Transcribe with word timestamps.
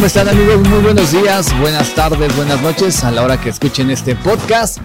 ¿Cómo 0.00 0.06
están 0.06 0.30
amigos? 0.30 0.66
Muy 0.66 0.78
buenos 0.78 1.12
días, 1.12 1.46
buenas 1.60 1.94
tardes, 1.94 2.34
buenas 2.34 2.62
noches 2.62 3.04
a 3.04 3.10
la 3.10 3.22
hora 3.22 3.38
que 3.38 3.50
escuchen 3.50 3.90
este 3.90 4.16
podcast. 4.16 4.78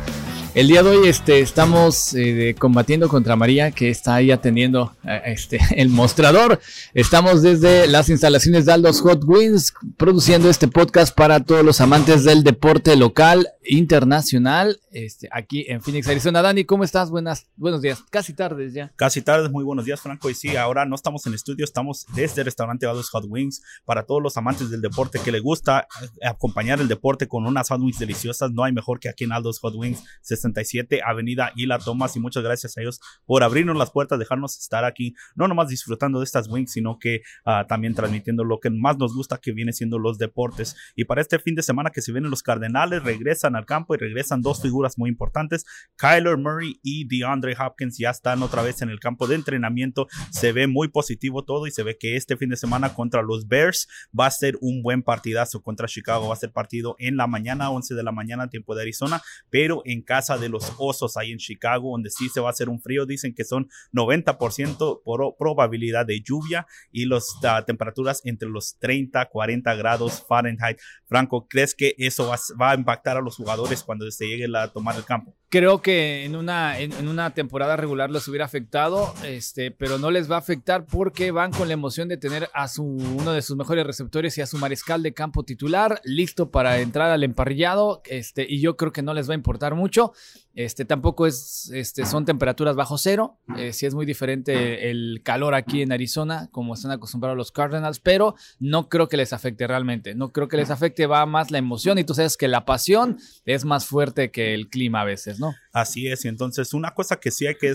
El 0.56 0.70
día 0.70 0.84
de 0.84 0.90
hoy 0.90 1.10
este, 1.10 1.42
estamos 1.42 2.14
eh, 2.14 2.56
combatiendo 2.57 3.10
contra 3.10 3.36
María, 3.36 3.71
que 3.71 3.89
está 3.89 4.16
ahí 4.16 4.32
atendiendo 4.32 4.96
eh, 5.04 5.21
este, 5.25 5.60
el 5.75 5.89
mostrador. 5.89 6.62
Estamos 6.93 7.42
desde 7.42 7.88
las 7.88 8.07
instalaciones 8.07 8.65
de 8.65 8.71
Aldos 8.71 9.02
Hot 9.02 9.21
Wings, 9.26 9.74
produciendo 9.98 10.50
este 10.50 10.70
podcast 10.70 11.14
para 11.14 11.42
todos 11.42 11.65
los 11.65 11.82
amantes 11.82 12.24
del 12.24 12.46
deporte 12.46 12.96
local, 12.96 13.50
internacional, 13.68 14.79
este, 14.92 15.28
aquí 15.32 15.65
en 15.68 15.82
Phoenix, 15.82 16.07
Arizona. 16.07 16.42
Dani, 16.42 16.65
¿cómo 16.65 16.84
estás? 16.84 17.10
Buenas, 17.10 17.48
buenos 17.56 17.82
días, 17.82 18.04
casi 18.10 18.34
tardes 18.34 18.74
ya. 18.74 18.93
Casi 18.96 19.21
tardes, 19.21 19.51
muy 19.51 19.64
buenos 19.64 19.86
días, 19.86 20.00
Franco. 20.00 20.29
Y 20.29 20.36
sí, 20.36 20.56
ahora 20.56 20.86
no 20.86 20.96
estamos 20.96 21.26
en 21.26 21.32
el 21.32 21.36
estudio, 21.36 21.65
estamos 21.65 22.06
desde 22.15 22.42
el 22.42 22.46
restaurante 22.46 22.86
Aldos 22.86 23.10
Hot 23.10 23.26
Wings 23.28 23.62
para 23.84 24.04
todos 24.04 24.21
los 24.21 24.37
amantes 24.37 24.70
del 24.70 24.82
deporte 24.82 25.20
que 25.20 25.32
le 25.32 25.40
gusta 25.40 25.87
eh, 26.01 26.28
acompañar 26.28 26.79
el 26.79 26.87
deporte 26.87 27.28
con 27.28 27.46
unas 27.46 27.70
hot 27.70 27.82
wings 27.82 28.00
deliciosas. 28.00 28.51
No 28.51 28.64
hay 28.64 28.71
mejor 28.71 29.00
que 29.00 29.10
aquí 29.10 29.24
en 29.26 29.32
Aldos 29.32 29.60
Hot 29.60 29.76
Wings. 29.76 30.04
67 30.46 31.02
Avenida 31.06 31.52
Hila 31.56 31.80
Thomas 31.80 32.16
y 32.16 32.20
muchas 32.20 32.44
gracias 32.44 32.78
a 32.78 32.81
ellos 32.81 33.00
por 33.26 33.44
abrirnos 33.44 33.76
las 33.76 33.92
puertas, 33.92 34.20
dejarnos 34.20 34.58
estar 34.58 34.86
aquí, 34.86 35.16
no 35.36 35.48
nomás 35.48 35.70
disfrutando 35.70 36.20
de 36.20 36.26
estas 36.26 36.48
wings, 36.48 36.72
sino 36.72 37.00
que 37.00 37.22
uh, 37.46 37.66
también 37.68 37.96
transmitiendo 37.96 38.44
lo 38.44 38.60
que 38.60 38.70
más 38.70 38.98
nos 38.98 39.16
gusta 39.16 39.38
que 39.38 39.52
viene 39.52 39.74
siendo 39.74 40.00
los 40.00 40.18
deportes. 40.18 40.76
Y 40.96 41.06
para 41.06 41.22
este 41.22 41.40
fin 41.40 41.56
de 41.56 41.64
semana 41.64 41.90
que 41.90 42.02
se 42.02 42.12
vienen 42.12 42.32
los 42.32 42.44
Cardenales, 42.44 43.04
regresan 43.04 43.56
al 43.56 43.66
campo 43.66 43.96
y 43.96 43.98
regresan 43.98 44.42
dos 44.42 44.62
figuras 44.62 44.98
muy 44.98 45.10
importantes, 45.10 45.66
Kyler 45.98 46.38
Murray 46.38 46.80
y 46.84 47.08
DeAndre 47.08 47.56
Hopkins 47.59 47.98
ya 47.98 48.09
están 48.09 48.44
otra 48.44 48.62
vez 48.62 48.82
en 48.82 48.90
el 48.90 49.00
campo 49.00 49.28
de 49.28 49.36
entrenamiento, 49.36 50.08
se 50.32 50.52
ve 50.52 50.68
muy 50.68 50.90
positivo 50.90 51.44
todo 51.44 51.68
y 51.68 51.72
se 51.72 51.84
ve 51.84 51.98
que 51.98 52.16
este 52.16 52.38
fin 52.38 52.50
de 52.50 52.58
semana 52.58 52.94
contra 52.94 53.22
los 53.22 53.48
Bears 53.48 53.88
va 54.18 54.28
a 54.28 54.32
ser 54.32 54.58
un 54.62 54.82
buen 54.82 55.04
partidazo 55.04 55.62
contra 55.62 55.88
Chicago, 55.88 56.28
va 56.28 56.34
a 56.34 56.38
ser 56.38 56.52
partido 56.52 56.96
en 57.00 57.18
la 57.18 57.28
mañana, 57.28 57.70
11 57.70 57.96
de 57.96 58.04
la 58.04 58.12
mañana, 58.12 58.50
tiempo 58.50 58.76
de 58.76 58.82
Arizona, 58.82 59.22
pero 59.50 59.82
en 59.86 60.02
casa 60.02 60.34
de 60.38 60.50
los 60.50 60.73
Osos 60.78 61.17
ahí 61.17 61.31
en 61.31 61.38
Chicago, 61.38 61.91
donde 61.91 62.09
sí 62.09 62.30
se 62.30 62.39
va 62.39 62.47
a 62.47 62.52
hacer 62.52 62.69
un 62.69 62.81
frío. 62.81 63.05
Dicen 63.05 63.33
que 63.33 63.44
son 63.44 63.69
90% 63.94 65.02
por 65.03 65.36
probabilidad 65.38 66.05
de 66.05 66.22
lluvia 66.22 66.67
y 66.91 67.05
las 67.05 67.36
uh, 67.44 67.64
temperaturas 67.66 68.22
entre 68.25 68.50
los 68.50 68.78
30, 68.80 69.25
40 69.25 69.75
grados 69.75 70.25
Fahrenheit. 70.28 70.80
Franco, 71.08 71.47
¿crees 71.47 71.75
que 71.75 71.95
eso 71.97 72.28
va, 72.28 72.38
va, 72.59 72.72
a 72.72 72.75
impactar 72.75 73.17
a 73.17 73.22
los 73.22 73.36
jugadores 73.36 73.83
cuando 73.83 74.09
se 74.11 74.28
llegue 74.28 74.45
a 74.58 74.67
tomar 74.67 74.95
el 74.95 75.06
campo? 75.06 75.36
Creo 75.50 75.82
que 75.82 76.26
en 76.26 76.36
una, 76.36 76.80
en, 76.80 77.08
una 77.08 77.34
temporada 77.34 77.78
regular 77.78 78.10
les 78.10 78.28
hubiera 78.28 78.46
afectado, 78.46 79.14
este, 79.24 79.72
pero 79.72 80.00
no 80.00 80.10
les 80.10 80.30
va 80.30 80.36
a 80.36 80.40
afectar 80.40 80.86
porque 80.86 81.32
van 81.32 81.52
con 81.52 81.68
la 81.68 81.76
emoción 81.76 82.08
de 82.08 82.18
tener 82.18 82.50
a 82.54 82.68
su, 82.68 82.84
uno 82.84 83.32
de 83.32 83.42
sus 83.42 83.56
mejores 83.56 83.86
receptores 83.86 84.38
y 84.38 84.42
a 84.42 84.48
su 84.48 84.58
mariscal 84.58 85.04
de 85.04 85.14
campo 85.14 85.44
titular 85.44 86.02
listo 86.04 86.50
para 86.50 86.80
entrar 86.80 87.12
al 87.12 87.24
emparrillado. 87.24 88.02
Este, 88.06 88.46
y 88.50 88.60
yo 88.60 88.76
creo 88.76 88.92
que 88.92 89.04
no 89.04 89.14
les 89.14 89.30
va 89.30 89.34
a 89.34 89.36
importar 89.36 89.76
mucho. 89.76 90.14
Este, 90.56 90.86
tampoco 90.86 91.28
es, 91.28 91.70
este, 91.73 92.06
son 92.06 92.23
temperaturas 92.23 92.78
bajo 92.78 92.98
cero. 92.98 93.38
Eh, 93.58 93.73
sí 93.73 93.86
es 93.86 93.94
muy 93.94 94.06
diferente 94.06 94.89
el 94.89 95.22
calor 95.22 95.53
aquí 95.53 95.81
en 95.81 95.92
Arizona, 95.92 96.47
como 96.52 96.73
están 96.73 96.92
acostumbrados 96.92 97.38
los 97.38 97.52
Cardinals, 97.52 98.00
pero 98.00 98.35
no 98.59 98.88
creo 98.88 99.09
que 99.09 99.18
les 99.18 99.34
afecte 99.34 99.68
realmente. 99.68 100.16
No 100.16 100.31
creo 100.31 100.47
que 100.47 100.57
les 100.57 100.72
afecte, 100.72 101.07
va 101.07 101.25
más 101.25 101.52
la 101.52 101.57
emoción 101.57 101.97
y 101.97 102.06
tú 102.06 102.13
sabes 102.13 102.38
que 102.38 102.47
la 102.47 102.63
pasión 102.66 103.18
es 103.46 103.66
más 103.66 103.85
fuerte 103.85 104.31
que 104.31 104.53
el 104.53 104.69
clima 104.69 105.02
a 105.02 105.06
veces, 105.06 105.40
¿no? 105.40 105.53
Así 105.75 106.08
es, 106.08 106.24
y 106.24 106.30
entonces 106.30 106.74
una 106.74 106.91
cosa 106.91 107.19
que 107.19 107.31
sí 107.31 107.47
hay 107.47 107.56
que 107.56 107.68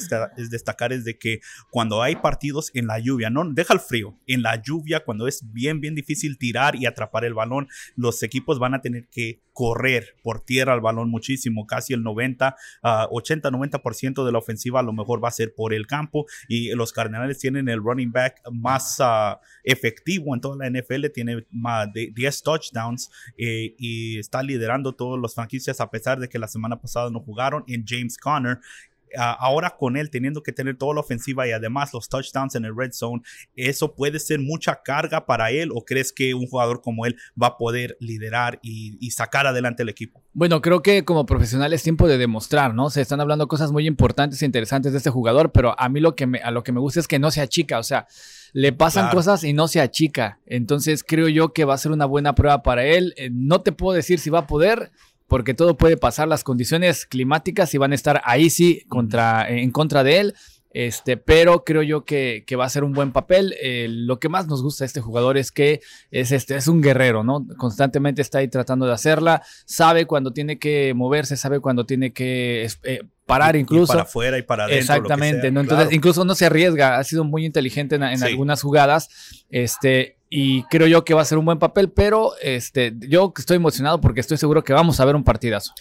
destacar 0.50 0.90
es 0.94 1.04
de 1.04 1.18
que 1.18 1.40
cuando 1.70 2.02
hay 2.02 2.16
partidos 2.16 2.70
en 2.72 2.86
la 2.86 2.98
lluvia, 2.98 3.28
no 3.28 3.44
deja 3.44 3.74
el 3.74 3.80
frío, 3.80 4.18
en 4.26 4.40
la 4.40 4.56
lluvia, 4.56 5.04
cuando 5.04 5.28
es 5.28 5.52
bien, 5.52 5.82
bien 5.82 5.94
difícil 5.94 6.38
tirar 6.38 6.76
y 6.76 6.86
atrapar 6.86 7.26
el 7.26 7.34
balón, 7.34 7.68
los 7.96 8.22
equipos 8.22 8.58
van 8.58 8.72
a 8.72 8.80
tener 8.80 9.08
que 9.08 9.42
correr 9.52 10.16
por 10.22 10.40
tierra 10.40 10.72
al 10.72 10.80
balón 10.80 11.10
muchísimo, 11.10 11.66
casi 11.66 11.92
el 11.92 12.02
90, 12.02 12.56
uh, 12.82 12.86
80-90% 13.14 14.24
de 14.24 14.32
la 14.32 14.38
ofensiva 14.38 14.80
a 14.80 14.82
lo 14.82 14.94
mejor 14.94 15.22
va 15.22 15.28
a 15.28 15.32
ser 15.32 15.52
por 15.54 15.74
el 15.74 15.86
campo 15.86 16.24
y 16.48 16.70
los 16.70 16.94
Cardenales 16.94 17.38
tienen 17.38 17.68
el 17.68 17.82
running 17.82 18.10
back 18.10 18.40
más 18.50 18.98
uh, 19.00 19.36
efectivo 19.62 20.34
en 20.34 20.40
toda 20.40 20.56
la 20.56 20.70
NFL, 20.70 21.08
tiene 21.12 21.46
más 21.50 21.92
de 21.92 22.10
10 22.14 22.42
touchdowns 22.42 23.10
eh, 23.36 23.74
y 23.76 24.18
está 24.18 24.42
liderando 24.42 24.94
todas 24.94 25.20
las 25.20 25.34
franquicias 25.34 25.78
a 25.82 25.90
pesar 25.90 26.18
de 26.18 26.30
que 26.30 26.38
la 26.38 26.48
semana 26.48 26.80
pasada 26.80 27.10
no 27.10 27.20
jugaron 27.20 27.64
en 27.66 27.84
James 27.90 28.16
Conner 28.16 28.60
Uh, 29.12 29.34
ahora 29.40 29.76
con 29.76 29.96
él 29.96 30.08
teniendo 30.08 30.40
que 30.40 30.52
tener 30.52 30.76
toda 30.76 30.94
la 30.94 31.00
ofensiva 31.00 31.46
y 31.46 31.50
además 31.50 31.92
los 31.92 32.08
touchdowns 32.08 32.54
en 32.54 32.64
el 32.64 32.76
red 32.76 32.92
zone, 32.92 33.22
¿eso 33.56 33.92
puede 33.92 34.20
ser 34.20 34.38
mucha 34.38 34.82
carga 34.84 35.26
para 35.26 35.50
él 35.50 35.70
o 35.74 35.84
crees 35.84 36.12
que 36.12 36.32
un 36.32 36.46
jugador 36.46 36.80
como 36.80 37.06
él 37.06 37.16
va 37.40 37.48
a 37.48 37.56
poder 37.56 37.96
liderar 37.98 38.60
y, 38.62 38.96
y 39.04 39.10
sacar 39.10 39.48
adelante 39.48 39.82
el 39.82 39.88
equipo? 39.88 40.22
Bueno, 40.32 40.60
creo 40.60 40.80
que 40.80 41.04
como 41.04 41.26
profesional 41.26 41.72
es 41.72 41.82
tiempo 41.82 42.06
de 42.06 42.18
demostrar, 42.18 42.72
¿no? 42.72 42.88
Se 42.88 43.00
están 43.00 43.20
hablando 43.20 43.48
cosas 43.48 43.72
muy 43.72 43.84
importantes 43.88 44.42
e 44.42 44.46
interesantes 44.46 44.92
de 44.92 44.98
este 44.98 45.10
jugador, 45.10 45.50
pero 45.50 45.74
a 45.76 45.88
mí 45.88 45.98
lo 45.98 46.14
que 46.14 46.28
me, 46.28 46.38
a 46.38 46.52
lo 46.52 46.62
que 46.62 46.70
me 46.70 46.78
gusta 46.78 47.00
es 47.00 47.08
que 47.08 47.18
no 47.18 47.32
se 47.32 47.40
achica, 47.40 47.80
o 47.80 47.82
sea, 47.82 48.06
le 48.52 48.72
pasan 48.72 49.04
claro. 49.04 49.16
cosas 49.16 49.42
y 49.42 49.52
no 49.52 49.66
se 49.66 49.80
achica. 49.80 50.38
Entonces 50.46 51.02
creo 51.04 51.28
yo 51.28 51.52
que 51.52 51.64
va 51.64 51.74
a 51.74 51.78
ser 51.78 51.90
una 51.90 52.04
buena 52.06 52.34
prueba 52.34 52.62
para 52.62 52.84
él. 52.84 53.12
Eh, 53.16 53.30
no 53.32 53.60
te 53.60 53.72
puedo 53.72 53.96
decir 53.96 54.20
si 54.20 54.30
va 54.30 54.40
a 54.40 54.46
poder, 54.46 54.92
porque 55.30 55.54
todo 55.54 55.76
puede 55.76 55.96
pasar, 55.96 56.26
las 56.26 56.42
condiciones 56.42 57.06
climáticas 57.06 57.72
y 57.72 57.78
van 57.78 57.92
a 57.92 57.94
estar 57.94 58.20
ahí 58.24 58.50
sí 58.50 58.84
contra, 58.88 59.48
en 59.48 59.70
contra 59.70 60.02
de 60.02 60.18
él. 60.18 60.34
Este, 60.72 61.16
pero 61.16 61.64
creo 61.64 61.82
yo 61.82 62.04
que, 62.04 62.42
que 62.46 62.56
va 62.56 62.64
a 62.64 62.68
ser 62.68 62.82
un 62.82 62.92
buen 62.92 63.12
papel. 63.12 63.54
Eh, 63.62 63.86
lo 63.88 64.18
que 64.18 64.28
más 64.28 64.48
nos 64.48 64.60
gusta 64.60 64.82
de 64.82 64.86
este 64.86 65.00
jugador 65.00 65.38
es 65.38 65.52
que 65.52 65.82
es, 66.10 66.32
este, 66.32 66.56
es 66.56 66.66
un 66.66 66.82
guerrero, 66.82 67.22
¿no? 67.22 67.46
Constantemente 67.58 68.22
está 68.22 68.38
ahí 68.38 68.48
tratando 68.48 68.86
de 68.86 68.92
hacerla, 68.92 69.42
sabe 69.66 70.06
cuando 70.06 70.32
tiene 70.32 70.58
que 70.58 70.94
moverse, 70.94 71.36
sabe 71.36 71.60
cuando 71.60 71.86
tiene 71.86 72.12
que 72.12 72.68
eh, 72.82 73.00
parar 73.24 73.54
y, 73.54 73.60
incluso. 73.60 73.92
Y 73.92 73.94
para 73.94 74.02
afuera 74.02 74.36
y 74.36 74.42
para 74.42 74.64
adentro. 74.64 74.80
Exactamente, 74.80 75.42
sea, 75.42 75.50
¿no? 75.52 75.60
Entonces, 75.60 75.86
claro. 75.86 75.96
incluso 75.96 76.24
no 76.24 76.34
se 76.34 76.46
arriesga, 76.46 76.98
ha 76.98 77.04
sido 77.04 77.22
muy 77.22 77.46
inteligente 77.46 77.94
en, 77.94 78.02
en 78.02 78.18
sí. 78.18 78.24
algunas 78.24 78.62
jugadas. 78.62 79.08
Este, 79.48 80.16
y 80.30 80.62
creo 80.64 80.86
yo 80.86 81.04
que 81.04 81.12
va 81.12 81.22
a 81.22 81.24
ser 81.24 81.38
un 81.38 81.44
buen 81.44 81.58
papel, 81.58 81.90
pero 81.90 82.32
este, 82.40 82.94
yo 83.00 83.32
estoy 83.36 83.56
emocionado 83.56 84.00
porque 84.00 84.20
estoy 84.20 84.38
seguro 84.38 84.62
que 84.62 84.72
vamos 84.72 85.00
a 85.00 85.04
ver 85.04 85.16
un 85.16 85.24
partidazo. 85.24 85.74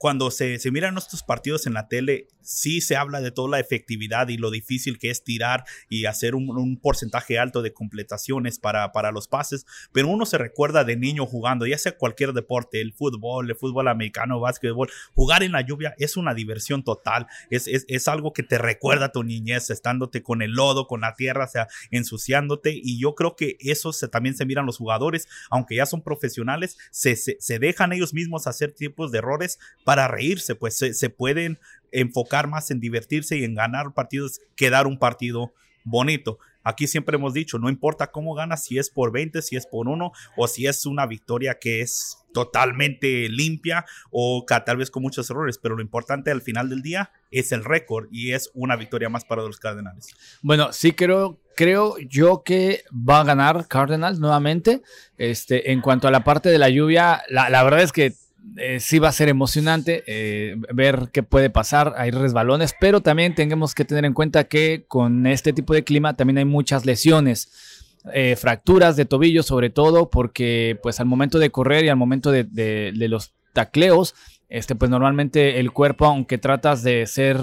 Cuando 0.00 0.30
se, 0.30 0.58
se 0.58 0.70
miran 0.70 0.96
estos 0.96 1.22
partidos 1.22 1.66
en 1.66 1.74
la 1.74 1.86
tele, 1.86 2.26
sí 2.40 2.80
se 2.80 2.96
habla 2.96 3.20
de 3.20 3.32
toda 3.32 3.50
la 3.50 3.60
efectividad 3.60 4.28
y 4.28 4.38
lo 4.38 4.50
difícil 4.50 4.98
que 4.98 5.10
es 5.10 5.24
tirar 5.24 5.64
y 5.90 6.06
hacer 6.06 6.34
un, 6.34 6.48
un 6.48 6.78
porcentaje 6.78 7.38
alto 7.38 7.60
de 7.60 7.74
completaciones 7.74 8.58
para, 8.58 8.92
para, 8.92 9.12
los 9.12 9.28
pases, 9.28 9.66
pero 9.92 10.08
uno 10.08 10.24
se 10.24 10.38
recuerda 10.38 10.84
de 10.84 10.96
niño 10.96 11.26
jugando, 11.26 11.66
ya 11.66 11.76
sea 11.76 11.98
cualquier 11.98 12.32
deporte, 12.32 12.80
el 12.80 12.94
fútbol, 12.94 13.50
el 13.50 13.56
fútbol 13.56 13.88
americano, 13.88 14.40
básquetbol, 14.40 14.88
jugar 15.14 15.42
en 15.42 15.52
la 15.52 15.60
lluvia 15.60 15.94
es 15.98 16.16
una 16.16 16.32
diversión 16.32 16.82
total, 16.82 17.26
es, 17.50 17.68
es, 17.68 17.84
es 17.86 18.08
algo 18.08 18.32
que 18.32 18.42
te 18.42 18.56
recuerda 18.56 19.12
tu 19.12 19.22
niñez, 19.22 19.68
estándote 19.68 20.22
con 20.22 20.40
el 20.40 20.52
lodo, 20.52 20.86
con 20.86 21.02
la 21.02 21.14
tierra, 21.14 21.44
o 21.44 21.48
sea, 21.48 21.68
ensuciándote 21.90 22.72
y 22.72 22.98
yo 22.98 23.14
creo 23.14 23.36
que 23.36 23.58
eso 23.60 23.92
se, 23.92 24.08
también 24.08 24.34
se 24.34 24.46
miran 24.46 24.64
los 24.64 24.78
jugadores, 24.78 25.28
aunque 25.50 25.76
ya 25.76 25.84
son 25.84 26.00
profesionales, 26.00 26.78
se, 26.90 27.16
se, 27.16 27.36
se 27.38 27.58
dejan 27.58 27.92
ellos 27.92 28.14
mismos 28.14 28.46
hacer 28.46 28.72
tipos 28.72 29.12
de 29.12 29.18
errores 29.18 29.58
reírse, 29.96 30.54
pues 30.54 30.76
se, 30.76 31.10
pueden 31.10 31.58
enfocar 31.92 32.48
más 32.48 32.70
en 32.70 32.80
divertirse 32.80 33.38
y 33.38 33.44
en 33.44 33.54
ganar 33.54 33.92
partidos 33.94 34.40
que 34.56 34.70
dar 34.70 34.86
un 34.86 34.98
partido 34.98 35.52
bonito. 35.84 36.38
Aquí 36.62 36.86
siempre 36.86 37.16
hemos 37.16 37.32
dicho, 37.32 37.58
no 37.58 37.70
importa 37.70 38.08
cómo 38.08 38.34
ganas, 38.34 38.64
si 38.64 38.78
es 38.78 38.90
por 38.90 39.12
20, 39.12 39.40
si 39.40 39.56
es 39.56 39.66
por 39.66 39.88
uno 39.88 40.12
o 40.36 40.46
si 40.46 40.66
es 40.66 40.84
una 40.84 41.06
victoria 41.06 41.58
que 41.58 41.80
es 41.80 42.18
totalmente 42.34 43.28
limpia 43.30 43.86
o 44.10 44.44
tal 44.46 44.76
vez 44.76 44.90
con 44.90 45.02
muchos 45.02 45.30
errores, 45.30 45.58
pero 45.58 45.74
lo 45.74 45.82
importante 45.82 46.30
al 46.30 46.42
final 46.42 46.68
del 46.68 46.82
día 46.82 47.10
es 47.30 47.52
el 47.52 47.64
récord 47.64 48.08
y 48.12 48.32
es 48.32 48.50
una 48.54 48.76
victoria 48.76 49.08
más 49.08 49.24
para 49.24 49.42
los 49.42 49.58
Cardenales. 49.58 50.08
Bueno, 50.42 50.72
sí 50.72 50.92
creo 50.92 51.40
creo 51.56 51.96
yo 51.98 52.42
que 52.44 52.84
va 52.92 53.20
a 53.20 53.24
ganar 53.24 53.66
Cardinals 53.66 54.18
nuevamente. 54.18 54.82
Este, 55.16 55.72
en 55.72 55.80
cuanto 55.80 56.08
a 56.08 56.10
la 56.10 56.24
parte 56.24 56.50
de 56.50 56.58
la 56.58 56.68
lluvia, 56.68 57.22
la 57.28 57.62
verdad 57.62 57.82
es 57.82 57.92
que 57.92 58.14
eh, 58.56 58.80
sí 58.80 58.98
va 58.98 59.08
a 59.08 59.12
ser 59.12 59.28
emocionante 59.28 60.02
eh, 60.06 60.56
ver 60.74 61.10
qué 61.12 61.22
puede 61.22 61.50
pasar, 61.50 61.94
hay 61.96 62.10
resbalones, 62.10 62.74
pero 62.78 63.00
también 63.00 63.34
tenemos 63.34 63.74
que 63.74 63.84
tener 63.84 64.04
en 64.04 64.12
cuenta 64.12 64.44
que 64.44 64.84
con 64.88 65.26
este 65.26 65.52
tipo 65.52 65.72
de 65.72 65.84
clima 65.84 66.14
también 66.14 66.38
hay 66.38 66.44
muchas 66.44 66.84
lesiones. 66.84 67.96
Eh, 68.14 68.34
fracturas 68.36 68.96
de 68.96 69.04
tobillo 69.04 69.42
sobre 69.42 69.68
todo 69.68 70.08
porque 70.08 70.78
pues 70.82 71.00
al 71.00 71.06
momento 71.06 71.38
de 71.38 71.50
correr 71.50 71.84
y 71.84 71.90
al 71.90 71.98
momento 71.98 72.32
de, 72.32 72.92
los 72.94 73.34
tacleos 73.52 74.14
este, 74.48 74.74
pues 74.74 74.90
normalmente 74.90 75.60
el 75.60 75.70
cuerpo, 75.70 76.06
aunque 76.06 76.38
tratas 76.38 76.82
de 76.82 77.06
ser 77.06 77.38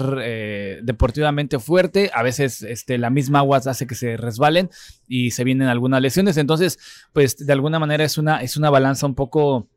deportivamente 0.82 1.58
fuerte, 1.58 2.10
a 2.12 2.22
veces 2.22 2.62
este, 2.62 2.98
la 2.98 3.08
misma 3.08 3.38
agua 3.38 3.58
hace 3.64 3.86
que 3.86 3.94
se 3.94 4.16
resbalen 4.16 4.68
y 5.06 5.30
se 5.30 5.44
vienen 5.44 5.68
algunas 5.68 6.02
lesiones. 6.02 6.36
Entonces, 6.36 6.78
pues 7.12 7.38
de 7.38 7.52
alguna 7.52 7.78
manera 7.78 8.04
es 8.04 8.18
una, 8.18 8.42
es 8.42 8.56
una 8.56 8.68
balanza 8.68 9.06
un 9.06 9.14
poco 9.14 9.68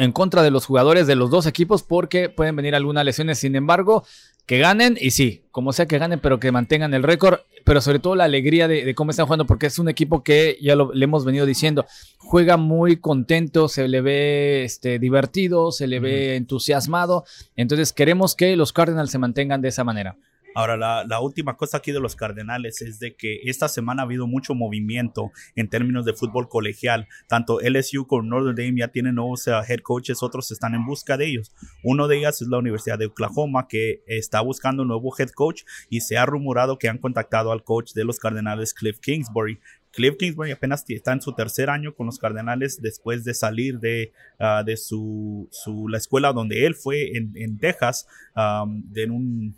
en 0.00 0.12
contra 0.12 0.42
de 0.42 0.50
los 0.50 0.64
jugadores 0.64 1.06
de 1.06 1.14
los 1.14 1.30
dos 1.30 1.46
equipos 1.46 1.82
porque 1.82 2.30
pueden 2.30 2.56
venir 2.56 2.74
algunas 2.74 3.04
lesiones. 3.04 3.38
Sin 3.38 3.54
embargo, 3.54 4.02
que 4.46 4.58
ganen 4.58 4.96
y 4.98 5.10
sí, 5.10 5.44
como 5.50 5.74
sea 5.74 5.86
que 5.86 5.98
ganen, 5.98 6.20
pero 6.20 6.40
que 6.40 6.50
mantengan 6.50 6.94
el 6.94 7.02
récord, 7.02 7.40
pero 7.64 7.82
sobre 7.82 7.98
todo 7.98 8.16
la 8.16 8.24
alegría 8.24 8.66
de, 8.66 8.94
cómo 8.94 9.10
están 9.10 9.26
jugando, 9.26 9.46
porque 9.46 9.66
es 9.66 9.78
un 9.78 9.90
equipo 9.90 10.22
que 10.22 10.56
ya 10.60 10.74
lo, 10.74 10.92
le 10.94 11.04
hemos 11.04 11.26
venido 11.26 11.44
diciendo, 11.44 11.84
juega 12.18 12.56
muy 12.56 12.96
contento, 12.96 13.68
se 13.68 13.86
le 13.88 14.00
ve 14.00 14.64
este, 14.64 14.98
divertido, 14.98 15.70
se 15.70 15.86
le 15.86 16.00
ve 16.00 16.36
entusiasmado, 16.36 17.24
entonces 17.54 17.92
queremos 17.92 18.34
que 18.34 18.56
los 18.56 18.72
Cardinals 18.72 19.10
se 19.10 19.18
mantengan 19.18 19.60
de 19.60 19.68
esa 19.68 19.84
manera. 19.84 20.16
Ahora, 20.54 20.76
la, 20.76 21.20
última 21.20 21.56
cosa 21.56 21.76
aquí 21.78 21.92
de 21.92 22.00
los 22.00 22.16
Cardenales 22.16 22.82
es 22.82 22.98
de 22.98 23.14
que 23.14 23.40
esta 23.44 23.68
semana 23.68 24.02
ha 24.02 24.04
habido 24.04 24.26
mucho 24.26 24.54
movimiento 24.54 25.30
en 25.54 25.68
términos 25.68 26.04
de 26.04 26.12
fútbol 26.12 26.48
colegial. 26.48 27.06
Tanto 27.28 27.60
LSU 27.60 28.06
como 28.06 28.22
Notre 28.22 28.64
Dame 28.64 28.80
ya 28.80 28.88
tienen 28.88 29.14
nuevos 29.14 29.46
eh, 29.46 29.52
head 29.68 29.80
coaches, 29.80 30.22
otros 30.22 30.50
están 30.50 30.74
en 30.74 30.84
busca 30.84 31.16
de 31.16 31.26
ellos. 31.26 31.54
Uno 31.84 32.08
de 32.08 32.18
ellas 32.18 32.42
es 32.42 32.48
la 32.48 32.58
Universidad 32.58 32.98
de 32.98 33.06
Oklahoma, 33.06 33.68
que 33.68 34.02
está 34.06 34.40
buscando 34.40 34.82
un 34.82 34.88
nuevo 34.88 35.14
head 35.16 35.30
coach 35.30 35.62
y 35.88 36.00
se 36.00 36.18
ha 36.18 36.26
rumorado 36.26 36.78
que 36.78 36.88
han 36.88 36.98
contactado 36.98 37.52
al 37.52 37.62
coach 37.62 37.92
de 37.92 38.04
los 38.04 38.18
Cardenales, 38.18 38.74
Cliff 38.74 38.98
Kingsbury. 38.98 39.60
Cliff 39.92 40.16
Kingsbury 40.16 40.52
apenas 40.52 40.84
está 40.88 41.12
en 41.12 41.20
su 41.20 41.32
tercer 41.34 41.68
año 41.70 41.94
con 41.94 42.06
los 42.06 42.18
Cardenales 42.18 42.80
después 42.80 43.24
de 43.24 43.34
salir 43.34 43.78
de, 43.78 44.12
ah, 44.38 44.62
de 44.64 44.76
su, 44.76 45.48
la 45.88 45.98
escuela 45.98 46.32
donde 46.32 46.66
él 46.66 46.74
fue 46.74 47.16
en, 47.16 47.58
Texas, 47.58 48.06
de 48.34 49.10
un 49.10 49.54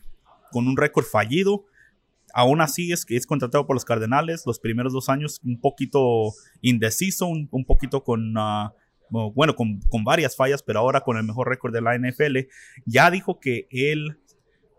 con 0.53 0.69
un 0.69 0.77
récord 0.77 1.05
fallido. 1.05 1.65
Aún 2.33 2.61
así 2.61 2.93
es 2.93 3.05
que 3.05 3.17
es 3.17 3.27
contratado 3.27 3.67
por 3.67 3.75
los 3.75 3.85
Cardenales. 3.85 4.45
Los 4.47 4.61
primeros 4.61 4.93
dos 4.93 5.09
años 5.09 5.41
un 5.45 5.61
poquito 5.61 6.33
indeciso, 6.61 7.27
un, 7.27 7.65
poquito 7.67 8.05
con... 8.05 8.35
Ah, 8.37 8.73
bueno, 9.35 9.55
con, 9.55 9.81
con, 9.91 10.05
varias 10.05 10.37
fallas, 10.37 10.63
pero 10.63 10.79
ahora 10.79 11.03
con 11.03 11.19
el 11.19 11.25
mejor 11.25 11.47
récord 11.47 11.75
de 11.75 11.83
la 11.83 11.99
NFL, 11.99 12.49
ya 12.87 13.11
dijo 13.11 13.41
que 13.41 13.67
él 13.71 14.22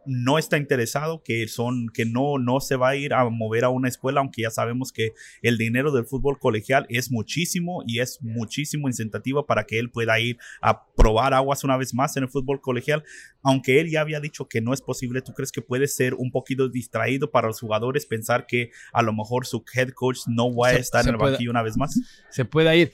no 0.05 0.37
está 0.37 0.57
interesado, 0.57 1.23
que 1.23 1.47
son, 1.47 1.89
que 1.93 2.05
no, 2.05 2.37
no 2.37 2.59
se 2.59 2.75
va 2.75 2.89
a 2.89 2.95
ir 2.95 3.13
a 3.13 3.27
mover 3.29 3.63
a 3.63 3.69
una 3.69 3.87
escuela, 3.87 4.19
aunque 4.19 4.43
ya 4.43 4.49
sabemos 4.49 4.91
que 4.91 5.13
el 5.41 5.57
dinero 5.57 5.91
del 5.91 6.05
fútbol 6.05 6.39
colegial 6.39 6.85
es 6.89 7.11
muchísimo 7.11 7.83
y 7.87 7.99
es 7.99 8.19
muchísimo 8.21 8.87
incentivo 8.87 9.45
para 9.45 9.63
que 9.65 9.79
él 9.79 9.89
pueda 9.89 10.19
ir 10.19 10.37
a 10.61 10.85
probar 10.95 11.33
aguas 11.33 11.63
una 11.63 11.77
vez 11.77 11.93
más 11.93 12.15
en 12.17 12.23
el 12.23 12.29
fútbol 12.29 12.61
colegial. 12.61 13.03
Aunque 13.41 13.79
él 13.79 13.89
ya 13.89 14.01
había 14.01 14.19
dicho 14.19 14.47
que 14.47 14.61
no 14.61 14.73
es 14.73 14.81
posible, 14.81 15.21
¿tú 15.21 15.33
crees 15.33 15.51
que 15.51 15.61
puede 15.61 15.87
ser 15.87 16.13
un 16.13 16.31
poquito 16.31 16.69
distraído 16.69 17.31
para 17.31 17.47
los 17.47 17.59
jugadores 17.59 18.05
pensar 18.05 18.45
que 18.45 18.71
a 18.91 19.01
lo 19.01 19.13
mejor 19.13 19.45
su 19.45 19.63
head 19.73 19.89
coach 19.89 20.19
no 20.27 20.53
va 20.55 20.69
a 20.69 20.73
estar 20.73 21.03
en 21.03 21.11
el 21.11 21.17
banquillo 21.17 21.51
una 21.51 21.63
vez 21.63 21.77
más? 21.77 21.99
Se 22.29 22.45
puede 22.45 22.77
ir. 22.77 22.91